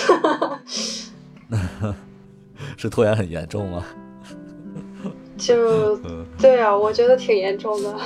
[2.77, 3.83] 是拖延很严重吗？
[5.37, 5.97] 就
[6.37, 7.99] 对啊，我觉得挺严重的。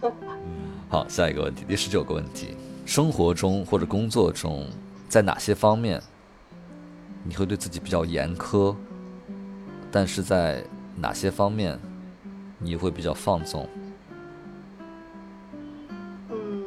[0.88, 2.56] 好，下一个问题，第十九个问题：
[2.86, 4.66] 生活中或者工作中，
[5.10, 6.02] 在哪些方面
[7.22, 8.74] 你会对自己比较严苛？
[9.90, 10.62] 但是在
[10.96, 11.78] 哪些方面
[12.58, 13.68] 你会比较放纵？
[16.30, 16.64] 嗯，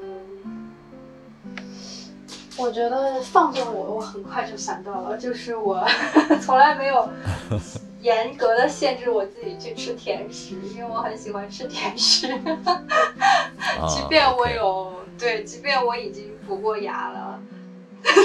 [2.57, 5.85] 我觉得放纵我，我很快就想到了，就是我
[6.41, 7.09] 从来没有。
[8.03, 12.27] 严格的限制我自己去吃甜食，因为我很喜欢吃甜食。
[13.87, 17.39] 即便我有对，即便我已经补过牙了，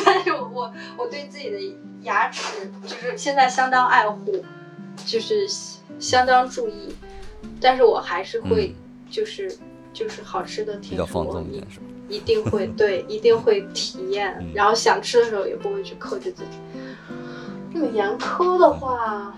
[0.05, 4.45] 但是我我对自己的牙齿就是现在相当爱护，
[5.07, 5.47] 就是
[5.99, 6.95] 相当注意，
[7.61, 8.75] 但是我还是会
[9.11, 9.57] 就是
[9.93, 11.45] 就是好吃的甜食，我
[12.09, 16.59] 一定会对一定会体验，然后想吃的时候也不会去克制自己。
[17.73, 19.35] 那么严苛的话。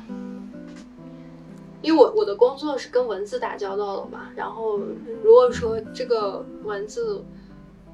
[1.83, 4.79] 因为我我的工作是跟文字打交道的嘛，然后
[5.25, 7.25] 如果说这个文字，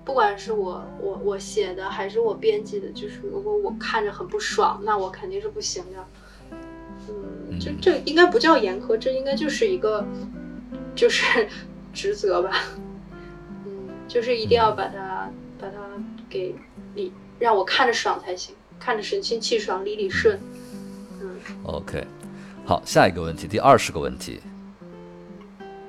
[0.04, 6.04] 不管是我我我写的还是我编辑的，就是如果我看着很不爽，那我肯定是不行的。
[7.08, 10.04] 嗯，就这应该不叫严苛，这应该就是一个
[10.94, 11.48] 就是
[11.92, 12.50] 职责吧。
[13.64, 15.76] 嗯，就是一定要把它把它
[16.28, 16.54] 给
[16.94, 20.38] 理，让我看着爽才行，看着神清气爽，理理顺。
[21.20, 21.30] 嗯
[21.64, 22.06] ，OK。
[22.64, 24.40] 好，下一个问题，第二十个问题，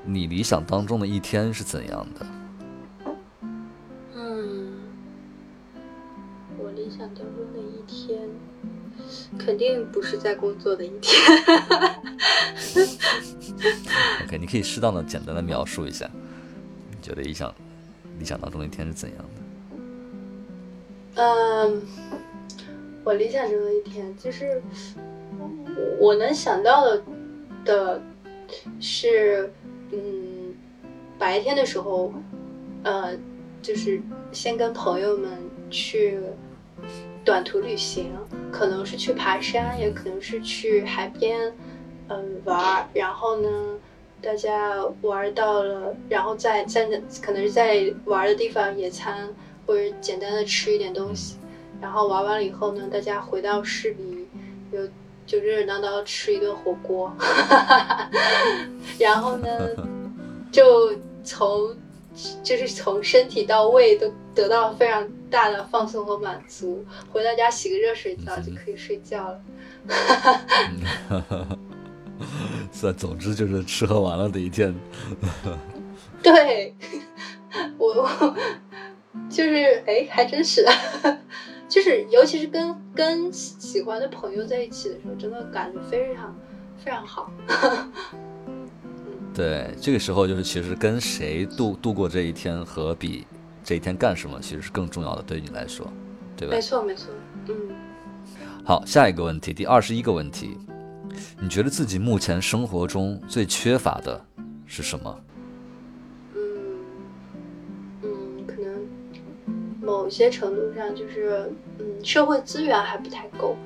[0.06, 2.26] 你理想当中的一天是怎样的？
[9.48, 11.16] 肯定不是在工作的一天。
[14.26, 16.06] OK，你可以适当的、简单的描述一下，
[16.92, 17.56] 你觉得理想
[18.20, 19.18] 理想当中的一天是怎样
[21.16, 21.24] 的？
[21.24, 21.82] 嗯，
[23.06, 24.62] 我理想中的一天就是。
[26.00, 27.04] 我能想到的
[27.64, 28.02] 的
[28.82, 29.50] 是，
[29.92, 30.54] 嗯，
[31.18, 32.14] 白天的时候，
[32.84, 33.16] 呃，
[33.62, 34.02] 就是
[34.34, 35.30] 先跟朋友们
[35.70, 36.20] 去
[37.28, 38.10] 短途旅行，
[38.54, 41.54] 可能是去爬山，也可能是去海边，
[42.08, 42.88] 嗯，玩儿。
[42.94, 43.50] 然后呢，
[44.22, 46.88] 大家玩到了，然后在在
[47.22, 49.28] 可能是在玩的地方野餐，
[49.66, 51.36] 或者简单的吃一点东西。
[51.82, 54.26] 然后玩完了以后呢，大家回到市里
[54.72, 54.88] 有。
[55.28, 57.12] 就热热闹闹吃一顿火锅，
[58.98, 59.50] 然后呢，
[60.50, 61.76] 就从
[62.42, 66.86] 就是从身体到胃都得到非常大的放松和满足。
[67.12, 69.42] 回到家洗个热水澡就可以睡觉了。
[69.88, 70.42] 哈
[71.10, 71.48] 哈哈
[72.72, 74.74] 算，总之就是吃喝玩乐的一天。
[76.24, 76.76] 对，
[77.78, 78.36] 我
[79.30, 80.66] 就是哎，还真是。
[81.70, 86.34] 就是，尤其是跟跟喜欢的朋友在一起的时候，真的感觉非常
[86.78, 87.30] 非常好。
[89.36, 93.28] 对，这个时候就是其实跟谁度度过这一天，和比
[93.68, 95.86] 这一天干什么，其实是更重要的，对于你来说，
[96.38, 96.56] 对吧？
[96.56, 97.10] 没错，没错。
[97.50, 97.54] 嗯。
[98.64, 100.58] 好，下一个问题，第二十一个问题，
[101.42, 104.26] 你觉得自己目前生活中最缺乏的
[104.66, 105.20] 是什么？
[106.34, 106.42] 嗯
[108.04, 108.88] 嗯，可能
[109.82, 113.58] 某些程度上，就是嗯，社会资源还不太够。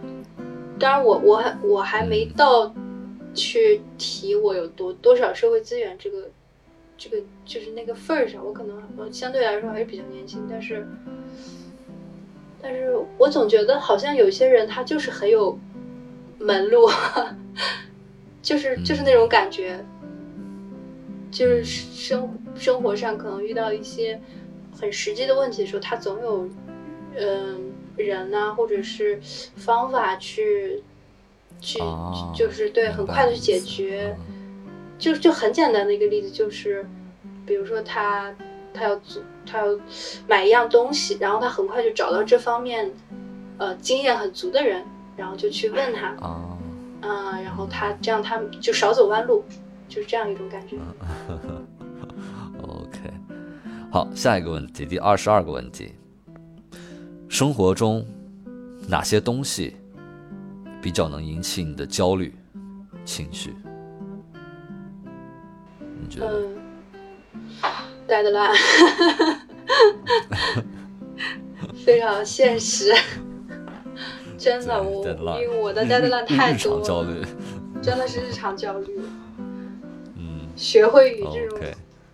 [0.80, 2.74] 当然，我我还我还没到
[3.36, 6.28] 去提我有多多少社会资源这个
[7.04, 8.46] 这个就是那个份儿上。
[8.46, 10.88] 我可能我相对来说还是比较年轻，但是
[12.62, 15.58] 但是我总觉得好像有些人他就是很有
[16.38, 16.88] 门路，
[18.44, 19.84] 就是就是那种感觉，
[21.32, 24.22] 就是生生活上可能遇到一些。
[24.80, 26.50] 很实际的问题的时候，他总有，
[27.16, 29.20] 嗯，人呐，或者是
[29.58, 30.82] 方法去，
[31.60, 31.78] 去，
[32.34, 34.16] 就是对，很快的去解决。
[35.02, 36.86] 就就很简单的一个例子，就是，
[37.44, 38.32] 比如说他，
[38.72, 39.66] 他要做，他要
[40.28, 42.92] 买一样东西，然后他很快就找到这方面，
[43.58, 44.86] 呃，经验很足的人，
[45.18, 46.56] 然后就去问他，啊，
[47.02, 49.44] 嗯，然后他这样他就少走弯路，
[49.90, 50.78] 就是这样一种感觉。
[52.62, 53.00] OK，
[53.92, 55.96] 好，下一个问题，第二十二个问题：
[57.28, 58.06] 生活中
[58.88, 59.76] 哪些东西
[60.80, 62.36] 比较能引起你的焦虑
[63.04, 63.52] 情绪？
[66.12, 66.44] 你觉得？
[68.06, 68.52] 呆的烂，
[71.86, 72.94] 非常现实，
[74.38, 75.06] 真的，我
[75.42, 77.26] 因为我的带的烂太 多了，
[77.82, 79.00] 真的是日常焦虑。
[80.18, 81.58] 嗯，学会与这种。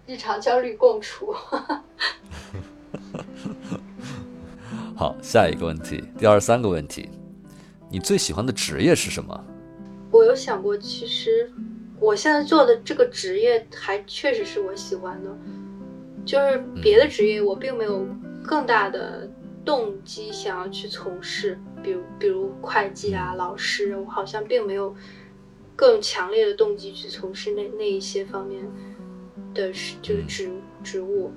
[0.06, 1.34] 日常焦虑共处。
[4.96, 7.10] 好，下一个问题，第二十三个问题，
[7.90, 9.44] 你最喜欢的职业是什么？
[10.12, 11.52] 我有想过，其实
[12.00, 15.30] 我现在做的这个职业还确实是我喜欢的，
[16.26, 18.08] 就是别的职业我并没有
[18.44, 19.30] 更大的
[19.66, 24.96] 动机想要去从事，比如比如会计啊、老师，我好像并没有
[25.76, 28.64] 更强烈的动机去从事那那一些方面
[29.54, 30.52] 的事，就是职
[30.84, 31.32] 职务。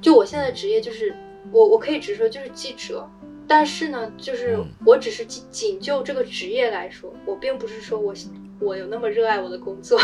[0.00, 1.14] 就我现在的职业就是
[1.50, 3.08] 我我可以直说就是记者。
[3.50, 8.14] 但是呢，就是我只是仅仅就这个职业来说，我并不是说我
[8.60, 9.98] 我有那么热爱我的工作，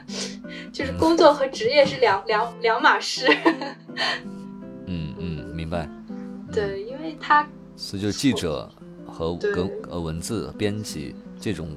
[0.72, 3.26] 就是工作和职业是两两两码事。
[4.86, 5.88] 嗯嗯，明白。
[6.52, 8.70] 对，因为他所以就记者
[9.06, 11.68] 和跟呃文字编辑这种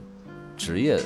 [0.56, 1.00] 职业，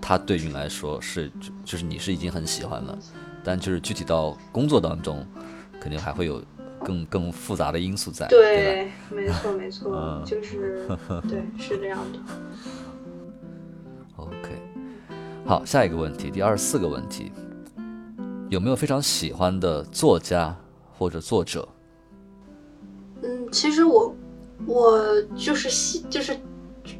[0.00, 1.30] 他对你来说是
[1.64, 2.98] 就是你是已经很喜欢了，
[3.42, 5.26] 但就是具体到工作当中，
[5.80, 6.42] 肯定还会有。
[6.80, 10.86] 更更复杂的因素在，对，没错没错，就是
[11.28, 12.18] 对，是这样的。
[14.14, 14.47] OK，
[15.48, 17.32] 好，下一个问题，第二十四个问题，
[18.50, 20.54] 有没有非常喜欢的作家
[20.92, 21.66] 或者作者？
[23.22, 24.14] 嗯，其实我
[24.66, 26.36] 我就是喜就是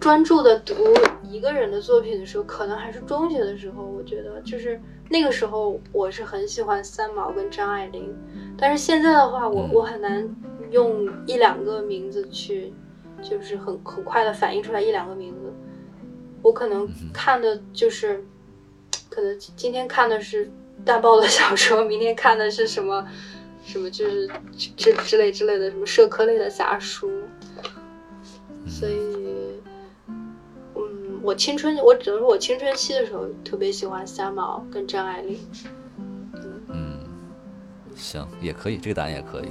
[0.00, 0.74] 专注的读
[1.22, 4.80] 一个人的作品的时候，可能还是中学的时候，我觉得就是
[5.10, 8.16] 那个时候我是很喜欢三毛跟张爱玲。
[8.56, 10.26] 但是现在的话，我我很难
[10.70, 12.72] 用一两个名字去，
[13.20, 15.52] 就是很很快的反映出来一两个名字。
[16.40, 18.24] 我可能看的就是，
[19.18, 20.48] 可能今天看的是
[20.84, 23.04] 大爆的小说，明天看的是什么
[23.66, 27.10] 什么，就是之之类之类的什么社科类的杂书。
[28.68, 28.94] 所以，
[30.76, 35.36] 嗯，我青春，我只能说我青春期的时候特别喜欢三毛跟张爱玲。
[36.68, 37.00] 嗯
[37.96, 39.48] 行，也可以，这个答案也可以。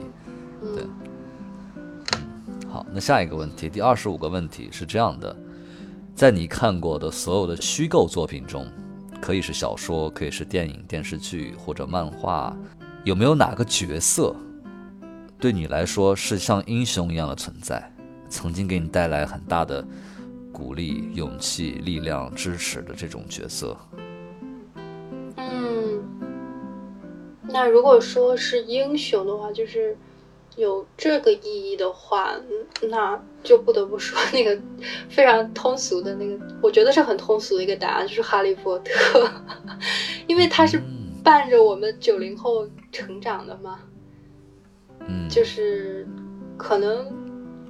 [0.62, 0.86] 对，
[1.76, 5.36] 嗯，好，那下一个问题，第二十五个问题是这样的：
[6.16, 8.66] 在你看过的所有的虚构作品中，
[9.22, 12.56] 可以是小说，可以是电影、电视剧或者漫画，
[13.04, 14.36] 有没有哪个角色
[15.40, 17.92] 对你来说是像英雄一样的存在，
[18.30, 19.86] 曾经给你带来很大的
[20.52, 23.78] 鼓励、勇气、力量、支持的这种角色？
[25.36, 26.04] 嗯
[27.50, 29.98] 那如果说是英雄的话，就是
[30.58, 32.36] 有这个意义的话，
[32.89, 34.60] 那就不得不说那个
[35.08, 39.32] 非常通俗的那个，我觉得是很通俗的一个答案，就是哈利波特，
[40.28, 40.82] 因为它是
[41.24, 43.80] 伴着我们九零后成长的嘛。
[45.08, 46.06] 嗯，就是
[46.58, 47.06] 可能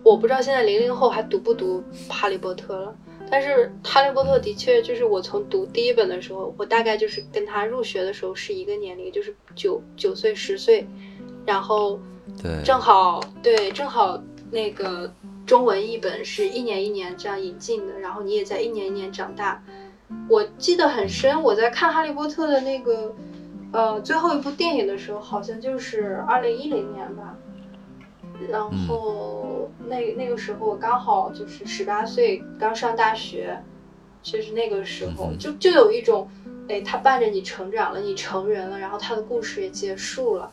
[0.01, 2.95] 我不知道现在零零后还读不读哈利波特了。
[3.29, 10.87] 但是《哈利波特》的确就是我从读第一本的时候，我大概就是跟他入学的时候是一个年龄，就是九九岁十岁，
[11.45, 11.99] 然后
[12.41, 15.11] 对，正好对，正好那个
[15.45, 19.63] 中文译本是一年一年这样引进的，然后你也在一年一年长大。
[20.29, 23.13] 我记得很深，我在看《哈利波特》的那个
[23.71, 27.35] 呃最后一部电影的时候，好像就是二零一零年吧。
[28.49, 33.57] 然后那那个时候我刚好就是十八岁，刚上大学，
[34.21, 36.29] 就是那个时候就就有一种，
[36.69, 40.51] 哎，他伴着你成长了，你成人了，然后他的故事也结束了，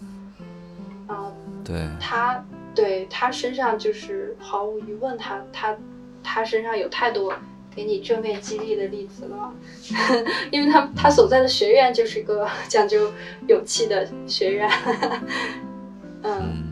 [1.07, 1.31] 然后
[1.64, 1.88] 对。
[1.98, 5.77] 他对他身上就是毫无疑问，他他
[6.22, 7.33] 他身上有太多
[7.74, 9.53] 给你正面激励的例子了，
[10.53, 13.12] 因为他他所在的学院就是一个 讲究
[13.48, 14.70] 勇气的学院，
[16.22, 16.62] 嗯。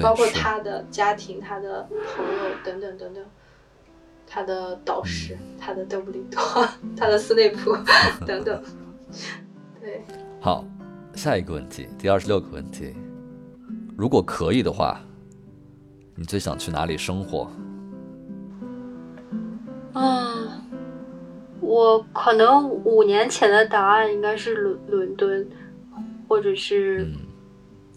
[0.00, 1.86] 包括他的家庭、他的
[2.16, 3.22] 朋友等等等等，
[4.26, 6.40] 他的导师、他的邓布利多、
[6.96, 7.76] 他的斯内普
[8.26, 8.62] 等等。
[9.82, 10.02] 对，
[10.40, 10.64] 好，
[11.14, 12.94] 下一个问题，第二十六个问题，
[13.96, 15.00] 如果可以的话，
[16.14, 17.50] 你最想去哪里生活？
[19.92, 20.62] 啊，
[21.60, 25.48] 我可能五年前的答案应该是伦伦敦，
[26.28, 27.06] 或者是。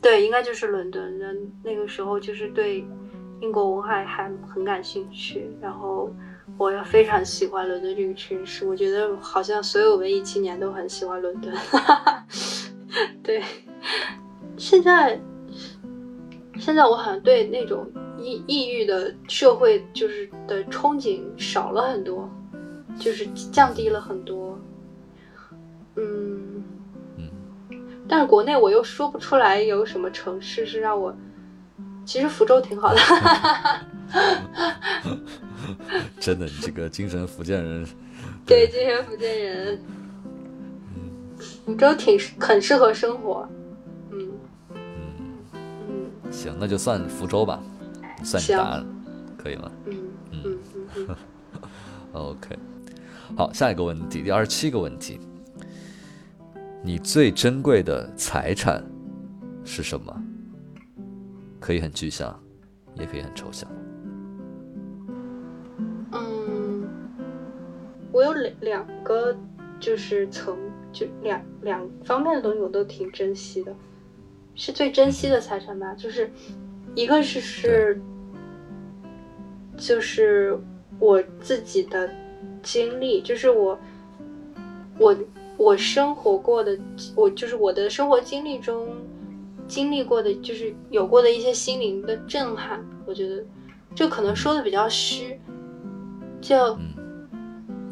[0.02, 1.26] 对，应该就是伦敦那
[1.72, 2.86] 那个时候，就是对
[3.42, 5.50] 英国文化还很感兴趣。
[5.60, 6.14] 然后
[6.60, 11.52] 我也非常喜欢伦敦这个城市，我觉得好像所有文艺青年都很喜欢伦敦。
[13.24, 13.42] 对，
[14.58, 15.20] 现在
[16.60, 17.88] 现在我好像对那种
[18.18, 22.30] 抑抑郁的社会就是的憧憬少了很多，
[22.98, 24.58] 就是降低了很多。
[25.96, 26.64] 嗯。
[28.08, 31.16] 但是国内我又说不出来有什么城市是让我，
[32.06, 33.00] 其实福州挺好的。
[36.20, 37.84] 真的，你这个精神福建人。
[38.46, 39.82] 对，精神福建人。
[41.66, 43.50] 福州挺很适合生活。
[46.36, 47.62] 行，那就算福州吧。
[48.24, 48.86] 算你答案，
[49.38, 49.72] 可以吗？
[49.86, 49.98] 嗯
[50.32, 50.60] 嗯
[50.96, 51.16] 嗯。
[52.14, 52.58] OK，
[53.36, 55.20] 好，下一个问题，第二十七个问题，
[56.84, 58.84] 你最珍贵的财产
[59.64, 60.14] 是什么？
[61.60, 62.38] 可以很具象，
[62.96, 63.70] 也可以很抽象。
[66.14, 66.88] 嗯，
[68.12, 69.36] 我有两两个，
[69.80, 70.58] 就是层，
[70.94, 73.76] 就两两方面的东西，我都挺珍惜的，
[74.56, 75.94] 是最珍惜的财产吧。
[75.94, 76.32] 就是
[76.96, 78.02] 一个是是，
[79.78, 80.58] 就是
[81.00, 82.10] 我自己的
[82.64, 83.80] 经历，就是我
[84.98, 85.16] 我
[85.58, 86.78] 我生活过的，
[87.16, 88.88] 我就是我的生活经历中。
[89.68, 93.44] 经历过的就是有过的一些心灵的震撼，我觉得
[93.96, 95.40] 这可能说的比较虚，
[96.40, 96.78] 就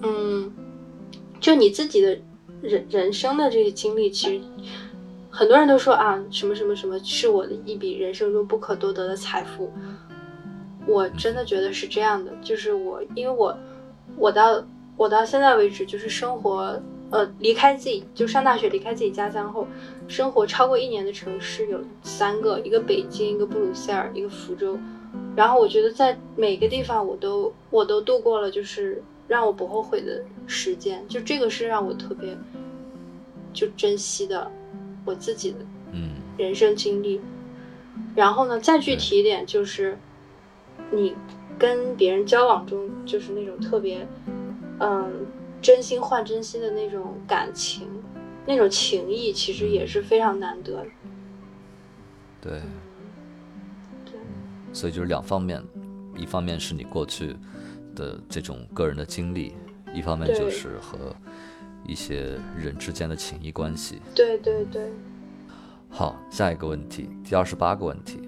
[0.03, 0.53] 嗯，
[1.39, 2.16] 就你自己的
[2.61, 4.39] 人人生的这些经历，其实
[5.34, 9.74] 很多人都说啊，什么什么什么是我的一笔人生中不可多得的财富，
[10.86, 13.58] 我真的觉得是这样的，就是我因为我
[14.16, 14.64] 我到
[14.96, 16.80] 我到现在为止就是生活。
[17.10, 19.68] 呃，离开自己就上大学，离开自己家乡后，
[20.08, 24.76] 生活超过一年的城市有三个，一个北京，一个布鲁塞尔，一个福州。
[25.36, 31.08] 然后我觉得在每个地方我都我都度过了，就是让我不后悔的时间。
[31.08, 32.36] 就这个是让我特别
[33.54, 34.50] 就珍惜的
[35.06, 35.58] 我自己的
[35.91, 37.22] 嗯人生经历。
[38.16, 39.97] 然后呢，再具体一点，就是
[40.91, 41.16] 你
[41.58, 44.08] 跟别人交往中，就是那种特别
[44.80, 45.26] 嗯。
[45.64, 47.88] 真心换真心的那种感情，
[48.45, 50.86] 那种情谊，其实也是非常难得的。
[52.41, 52.62] 对，
[54.04, 54.20] 对，
[54.74, 55.64] 所以就是两方面，
[56.18, 57.34] 一方面是你过去
[57.95, 59.54] 的这种个人的经历，
[59.93, 61.16] 一方面就是和
[61.86, 64.02] 一些人之间的情谊关系。
[64.16, 64.92] 对对对。
[65.90, 68.20] 好，下一个问题，第二十八个问题，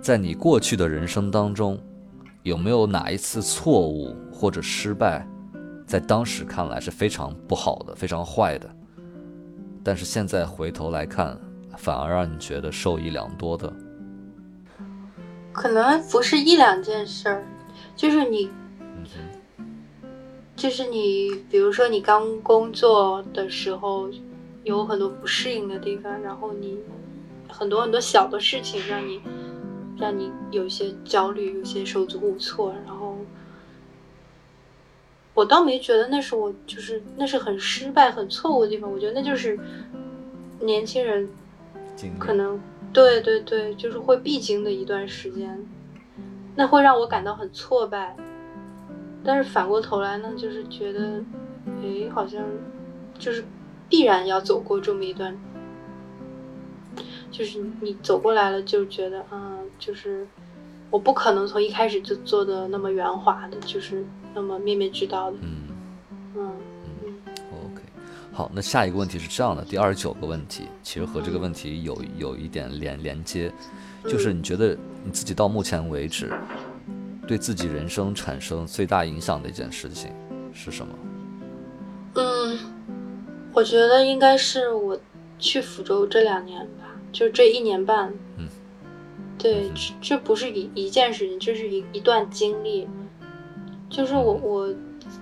[0.00, 1.78] 在你过去的人生当中，
[2.42, 5.26] 有没有哪一次错误或者失败？
[5.86, 8.70] 在当时看来是非常不好的、非常坏的，
[9.82, 11.36] 但是现在回头来看，
[11.76, 13.72] 反而让你觉得受益良多的。
[15.52, 17.44] 可能不是一两件事儿，
[17.96, 18.48] 就是你，
[20.60, 24.10] 就是你，比如说你刚工作的时候，
[24.62, 26.76] 有很多不适应的地方，然后你
[27.48, 29.22] 很多很多小的事情让你
[29.98, 33.16] 让你有些焦虑，有些手足无措，然后。
[35.32, 38.92] 我倒没觉得那是我就是那是很失败、很错误的地方。
[38.92, 39.58] 我觉得那就是
[40.60, 41.26] 年轻人
[42.18, 42.60] 可能
[42.92, 45.66] 对对对，就是会必经的一段时间，
[46.54, 48.14] 那会让我感到很挫败。
[49.24, 51.22] 但是反过头来呢，就是觉得，
[51.82, 52.42] 哎，好像
[53.18, 53.44] 就是
[53.88, 55.36] 必然要走过这么一段，
[57.30, 60.26] 就是你走过来了，就觉得，嗯，就是
[60.90, 64.04] 我不可能从一开始就做的那么圆滑的，就是。
[64.32, 65.66] 那么面面俱到的，嗯。
[66.36, 66.52] 嗯
[67.04, 67.14] 嗯
[67.50, 67.82] ，OK，
[68.32, 73.52] 好，那下一个问题是这样的，第二十九个问题其实和这个问题有有一点连连接，
[74.04, 76.32] 就是你觉得你自己到目前为止
[77.30, 80.10] 对自己人生产生最大影响的一件事情
[80.52, 80.92] 是什么？
[82.16, 82.58] 嗯，
[83.52, 84.98] 我觉得应该是我
[85.38, 88.48] 去福州这两年吧，就这一年半，嗯，
[89.38, 92.88] 对，这这不是一一件事情，这是一一段经历。
[93.88, 94.74] 就是我我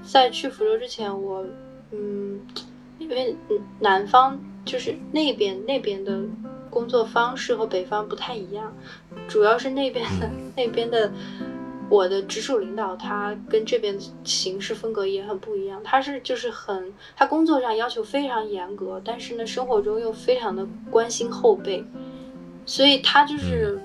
[0.02, 1.44] 在去福州之前，我
[1.90, 2.40] 嗯，
[2.98, 3.36] 因为
[3.80, 6.22] 南方就是那边那边的
[6.70, 8.74] 工作方式和北方不太一样，
[9.28, 11.12] 主要是那边的那边的
[11.88, 21.84] 我的直属领导他跟这边行事风格也很不一样，他是就是很他工作上要求非常严格，但是呢生活中又非常的关心后辈，
[22.66, 23.80] 所以他就是，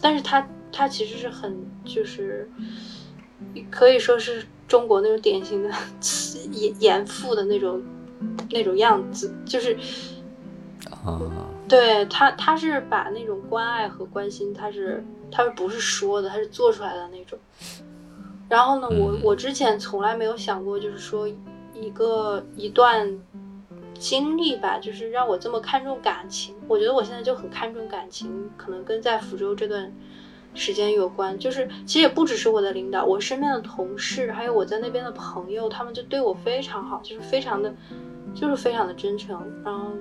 [0.00, 2.48] 但是他他其实是很就是。
[3.70, 5.70] 可以说是中国那种典型的
[6.52, 7.82] 严严父的那种
[8.50, 9.74] 那种样子，就是
[10.90, 11.18] 啊，
[11.70, 17.38] 对他，他是把那种关爱和关心，他是他不是说的，他是做出来的那种。
[18.48, 21.28] 然后呢，我我之前从来没有想过，就是说
[21.72, 23.08] 一个一段
[23.94, 26.56] 经历吧，就是让我这么看重感情。
[26.66, 29.90] 我觉得我现在就很看重感情，可能跟在福州这段。
[30.52, 37.72] 时间有关，就是其实也不只是我的领导，我身边的同事，还有我在那边的朋友，他们就对我非常好，就是非常的，
[38.34, 39.40] 就是非常的真诚。
[39.64, 39.92] 然后，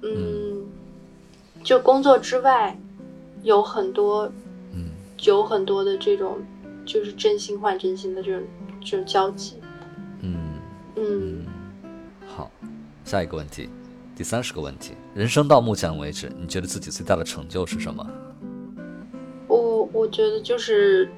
[0.00, 0.37] 嗯，
[1.68, 2.74] 就工作之外，
[3.42, 4.32] 有很多，
[4.72, 4.88] 嗯，
[5.24, 6.38] 有很多的这种，
[6.86, 8.42] 就是真心换真心的这种
[8.80, 9.56] 这种交集。
[10.22, 10.54] 嗯
[10.96, 11.44] 嗯，
[12.26, 12.50] 好，
[13.04, 13.68] 下一个问题，
[14.16, 18.10] 第三十个问题，人生到目前为止，你觉得自己最大的成就是什么？
[19.46, 21.10] 我我觉得就是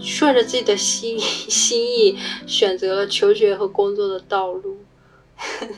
[0.00, 2.18] 顺着自己的心心意
[2.48, 4.78] 选择了求学和工作的道路，
[5.60, 5.68] 嗯，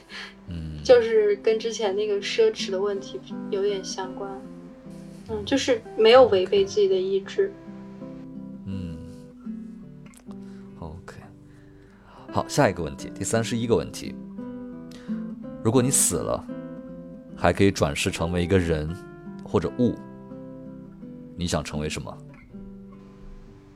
[0.83, 3.21] 就是跟之前那个奢侈的问题
[3.51, 4.31] 有点相关。
[5.29, 7.53] 嗯，就是没有违背自己的意志。
[8.67, 8.97] 嗯
[10.81, 11.17] ，OK，
[12.33, 14.15] 好，下一个问题，第三十一个问题，
[15.63, 16.45] 如果你死了，
[17.37, 18.93] 还可以转世成为一个人
[19.45, 19.95] 或者物，
[21.37, 22.19] 你想成为什么？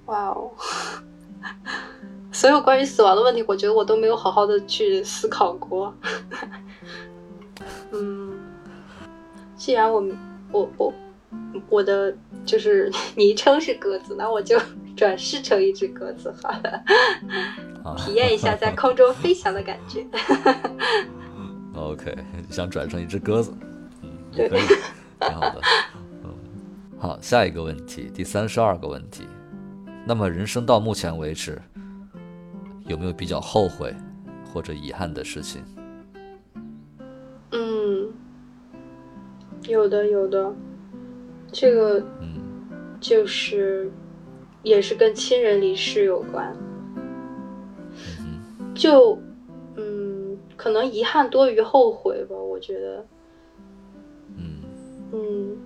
[0.07, 0.51] 哇哦！
[2.33, 5.95] 所有关于死亡的问题，我觉得我都没有好好的去思考过。
[9.65, 10.05] 既然我
[10.53, 10.95] 我我
[11.71, 14.61] 我的就是 昵称是鸽子，那我就
[14.95, 16.85] 转世成一只鸽子好了，
[17.83, 20.07] 啊体验一下在空中飞翔的感觉。
[21.75, 22.15] OK，
[22.51, 23.55] 想转成一只鸽子，
[24.03, 24.67] 嗯，可以，
[25.19, 25.61] 挺好的。
[26.25, 26.35] 嗯，
[26.99, 29.27] 好，下一个问题，第三十二个问题。
[30.05, 31.59] 那么人生到目前为止，
[32.87, 33.95] 有没有比较后悔
[34.53, 35.65] 或者遗憾的事情？
[39.67, 40.53] 有的有的，
[41.51, 42.69] 这个嗯
[43.01, 43.91] 就是
[44.63, 46.55] 也是跟亲人离世有关。
[48.19, 49.19] 嗯就
[49.77, 53.07] 嗯，可能遗憾多于后悔吧，我觉得。
[54.37, 54.63] 嗯
[55.13, 55.57] 嗯，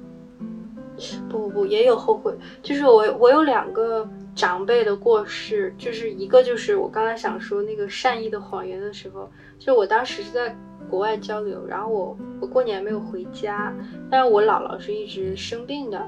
[1.29, 2.37] 不不不，也有后悔。
[2.63, 10.55] 就是我我有两个长辈的过世，就是一个就是我刚才想说那个善意的谎言的时候，就我当时是在
[10.89, 13.73] 国外交流，然后我我过年没有回家，
[14.11, 16.05] 但是我姥姥是一直生病的，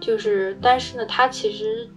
[0.00, 1.88] 就是但是呢，她其实。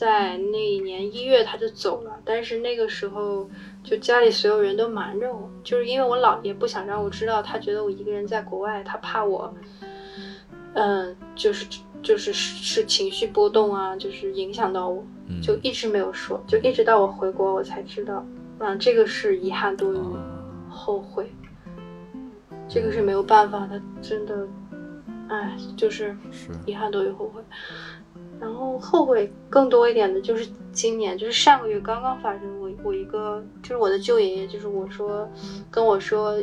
[0.00, 3.46] 在那一年一月，她就走了，但是那个时候
[3.84, 9.54] 就家里所有人都瞒着我，就是因为我姥爷不想让我知道，他觉得我一个人在国外，他怕我，
[10.72, 11.66] 嗯、就是
[12.02, 18.24] 就是是情绪波动啊，就是影响到我，嗯，就一直没有说，就一直到我回国我才知道，
[18.60, 20.16] 嗯，这个是遗憾多于哦
[20.70, 21.30] 后悔，
[22.72, 24.48] 这个是没有办法的，真的，
[25.28, 27.42] 哎，就是是遗憾多于后悔。
[28.40, 35.28] 然后后悔更多一点的就是今年，就是上个月刚刚发生，我我一个就是我的舅爷爷，就是我说
[35.70, 36.42] 跟我说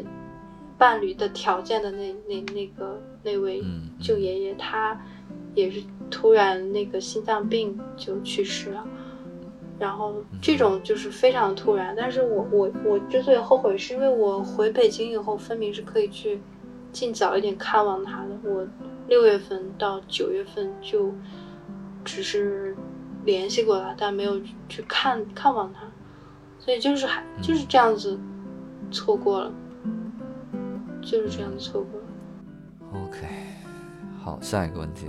[0.78, 4.98] 伴侣的条件的那那那个那位嗯舅爷爷，他
[5.56, 8.88] 也是突然那个心脏病就去世了。
[9.80, 16.42] 然后这种就是非常突然，但是我我我之所以后悔，是因为我回北京以后，分明是可以去
[16.92, 18.30] 尽早一点看望他的。
[18.44, 18.68] 我
[19.08, 21.14] 六月份到九月份就
[22.04, 22.76] 只是
[23.24, 25.82] 联系过他，但没有去看看望他，
[26.60, 28.20] 所以就是还就是这样子
[28.92, 29.52] 错过了，
[31.02, 33.06] 就是这样错过了。
[33.06, 33.28] OK，
[34.22, 35.06] 好，下一个问题，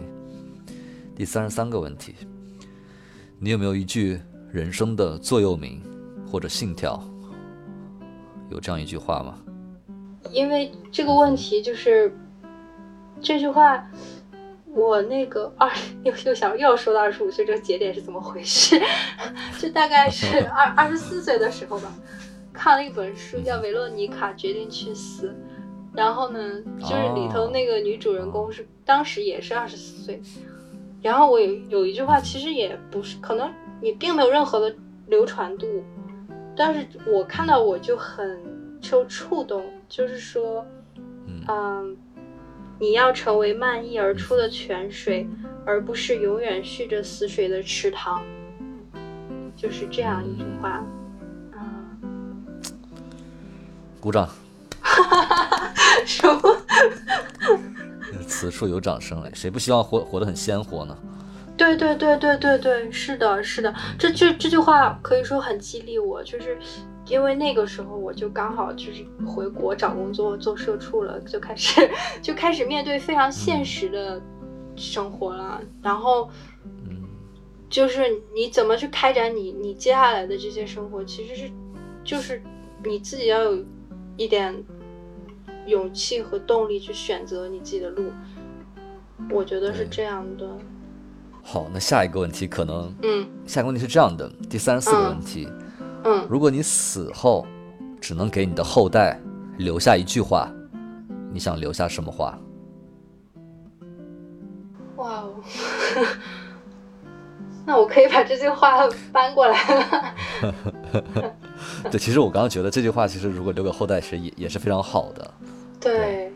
[1.16, 2.14] 第三十三个问题，
[3.38, 4.20] 你有没有一句
[4.52, 5.80] 人生的座右铭
[6.26, 7.00] 或者信条？
[8.50, 9.38] 有这样一句话吗？
[10.32, 12.12] 因为这个问题就是
[13.20, 13.88] 这句话，
[14.66, 15.70] 我那个二
[16.02, 18.80] 又又想又要说到二十五岁这个节点是怎么回事？
[19.60, 21.92] 就大概是 二二十四岁的时候吧，
[22.52, 25.28] 看了一本书叫《维洛妮卡决定去死》，
[25.94, 26.40] 然后呢，
[26.80, 30.20] 就是里头那个女主人公是当时也是二十四岁，
[31.00, 33.48] 然后我有有一句话，其实也不是，可能
[33.80, 34.74] 也并没有任何的
[35.06, 35.66] 流传度，
[36.56, 38.40] 但是我看到我就很
[38.80, 40.64] 受触动，就是说，
[41.26, 41.96] 嗯嗯，
[42.78, 45.26] 你要成为漫溢而出的泉水，
[45.64, 48.22] 而不是永远蓄着死水的池塘，
[49.56, 50.84] 就是这样一句话。
[51.52, 51.98] 嗯，
[54.00, 54.28] 鼓掌，
[56.06, 56.40] 什么？
[58.26, 59.30] 此处有掌声嘞！
[59.34, 60.96] 谁不希望活活得很鲜活呢？
[61.60, 66.58] 对对对对对对，是的，是的，这这这句话可以说很激励我，就是
[67.06, 71.86] 因为那个时候我就刚好就是回国找工作做社畜了，就开始
[72.22, 74.18] 就开始面对非常现实的
[74.74, 76.30] 生活了，然后
[76.64, 77.04] 嗯。
[77.68, 78.02] 就是
[78.34, 81.48] 你怎么去开展你你接下来的这些生活，其实是
[82.02, 82.42] 就是
[82.84, 83.64] 你自己要有
[84.16, 84.52] 一点
[85.66, 88.10] 勇气和动力去选择你自己的路，
[89.30, 90.48] 我觉得是这样的，
[91.52, 95.48] 好，那下一个问题可能，嗯下一个问题是这样的，第三十四个问题，
[96.04, 96.24] 嗯。
[96.30, 97.44] 如果你死后
[98.00, 99.20] 只能给你的后代
[99.58, 100.48] 留下一句话，
[101.32, 102.38] 你想留下什么话？
[104.94, 105.34] 哇哦，
[107.66, 110.14] 那我可以把这句话搬过来了。
[111.90, 115.34] 对，其实我刚刚觉得这句话其实如果留给后代是也也是非常好的。
[115.80, 116.32] 对，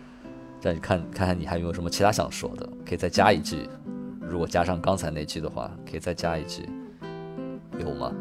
[0.61, 3.69] 再看看看你还有没有什么其他想说的，可以再加一句。
[4.29, 6.69] 如如果加上刚才那句的话，可以再加一句，
[7.79, 8.13] 有吗？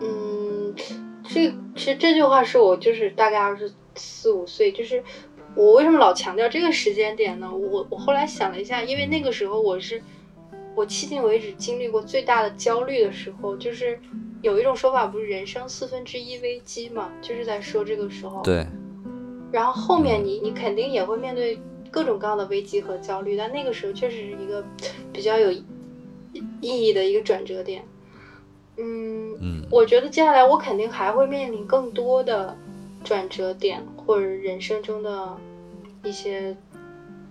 [0.00, 0.74] 嗯，
[1.22, 5.00] 这其实这句话是我就是大概二十四五岁，就是
[5.54, 7.48] 我为什么老强调这个时间点呢？
[7.54, 10.02] 我我后来想了一下，因为那个时候我是
[10.74, 13.96] 我迄今为止经历过最大的焦虑的时候，就是
[14.42, 18.42] 有一种说法不是人生四分之一危机嘛，就是在说这个时候。
[18.42, 18.66] 对。
[19.52, 21.56] 然后后面你你肯定也会面对
[21.94, 24.64] 各种各样的危机和焦虑，但那个时候确实是一个
[25.14, 25.62] 比较有意
[26.60, 27.84] 义的一个转折点。
[28.76, 32.56] 嗯嗯，我觉得接下来我肯定还会面临更多的
[33.04, 35.36] 转折点或者人生中的
[36.02, 36.56] 一些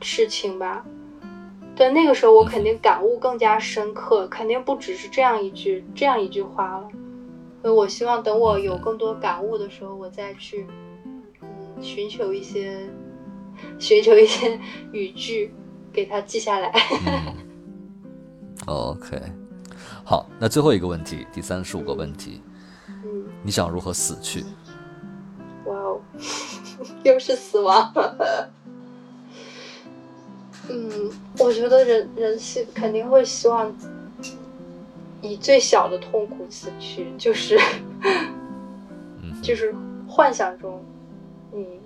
[0.01, 0.86] 事情吧。
[1.76, 6.88] 但那个时候我肯定感悟更加深刻，肯定不只是这样一句这样一句话了。
[7.61, 10.66] 所以我希望等我有更多感悟的时候，我再去
[11.03, 11.22] 嗯。
[11.82, 12.88] 寻求一些，
[13.80, 14.59] 寻求一些
[14.91, 15.53] 语句，
[15.91, 16.72] 给他记下来。
[18.66, 19.22] OK，
[20.05, 22.41] 好，那最后一个问题，第三十五个问题，
[22.88, 24.43] 嗯，你想如何死去？
[25.66, 26.01] 哇哦，
[27.03, 27.93] 又是死亡。
[30.70, 33.74] 嗯，我觉得人人希肯定会希望
[35.22, 37.59] 以最小的痛苦死去，就是，
[39.41, 39.74] 就是
[40.07, 40.82] 幻想中。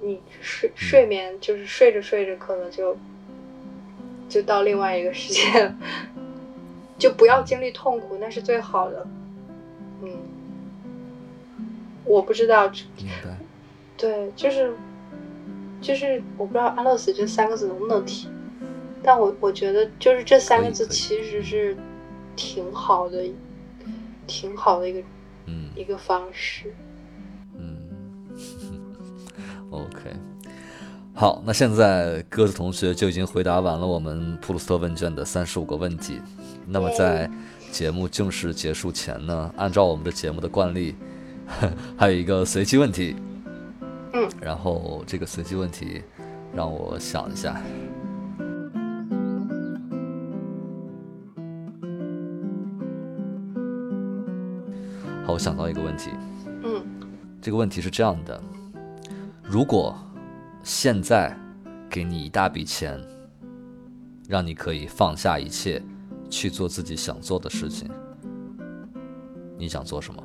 [0.08, 2.98] 你你睡睡眠就是睡着睡着可能就
[4.30, 5.76] 就到另外一个世界了，
[6.98, 9.06] 就不要经历痛苦，那是最好的。
[10.02, 10.10] 嗯，
[12.06, 12.72] 我不知道，
[13.98, 14.74] 对，就是
[15.82, 18.30] 就是我不知道安乐死这三个字能不能提，
[19.04, 21.76] 但我我觉得就是这三个字其实是
[22.36, 23.24] 挺好的，
[24.28, 25.00] 挺好的一个
[25.48, 25.70] 嗯。
[25.76, 26.74] 一个方式。
[31.20, 36.22] 好，那现在鸽子同学就已经回答完了我们普鲁斯特问卷的三十五个问题。
[36.68, 37.28] 那么在
[37.72, 40.94] 节目正式结束前呢，按照我们的节目的惯例，
[41.98, 43.16] 还有一个随机问题。
[44.14, 46.04] 嗯，然后这个随机问题
[46.54, 47.60] 让我想一下。
[55.26, 56.12] 好，我想到一个问题。
[56.64, 56.86] 嗯，
[57.42, 58.40] 这个问题是这样的。
[59.42, 59.98] 如果
[60.70, 61.34] 现在
[61.90, 63.02] 给你一大笔钱，
[64.28, 65.82] 让你可以放下一切
[66.30, 67.90] 去做自己想做的事情，
[69.58, 70.22] 你想做什么？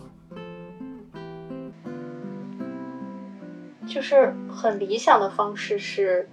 [3.87, 6.29] 就是很理想的方式是，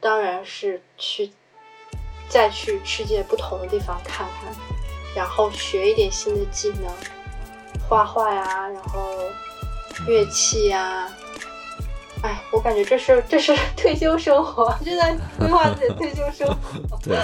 [0.00, 1.30] 当然是去
[2.28, 4.52] 再去世界不同的地方看看，
[5.14, 6.92] 然后学一点新的技能，
[7.88, 9.00] 画画呀，然后
[10.08, 11.08] 乐器呀。
[12.22, 16.98] 哎，我感觉这是这是 退休生活，就在规划自己的退休生活。
[17.02, 17.18] 对。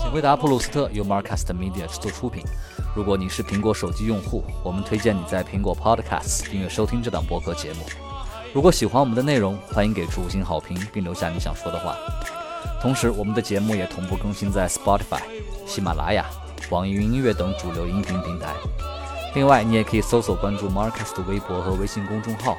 [0.00, 2.42] 请回答普鲁斯特由 Marcast Media 制作出品。
[2.94, 8.07] 如果你是苹果手机用户，我们推荐你在苹果 Podcast 订阅收听这档播客节目。
[8.54, 11.96] 如果喜欢我们的内容，欢迎给出五星好评，并留下你想说的话。
[12.80, 15.20] 同时，我们的节目也同步更新在 Spotify、
[15.66, 16.24] 喜马拉雅、
[16.70, 18.54] 网易云音乐等主流音频平台。
[19.34, 22.56] 另外，你也可以搜索关注 Marcus 的微博和微信公众号。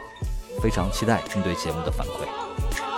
[0.61, 2.88] 非常期待您对节目的反馈。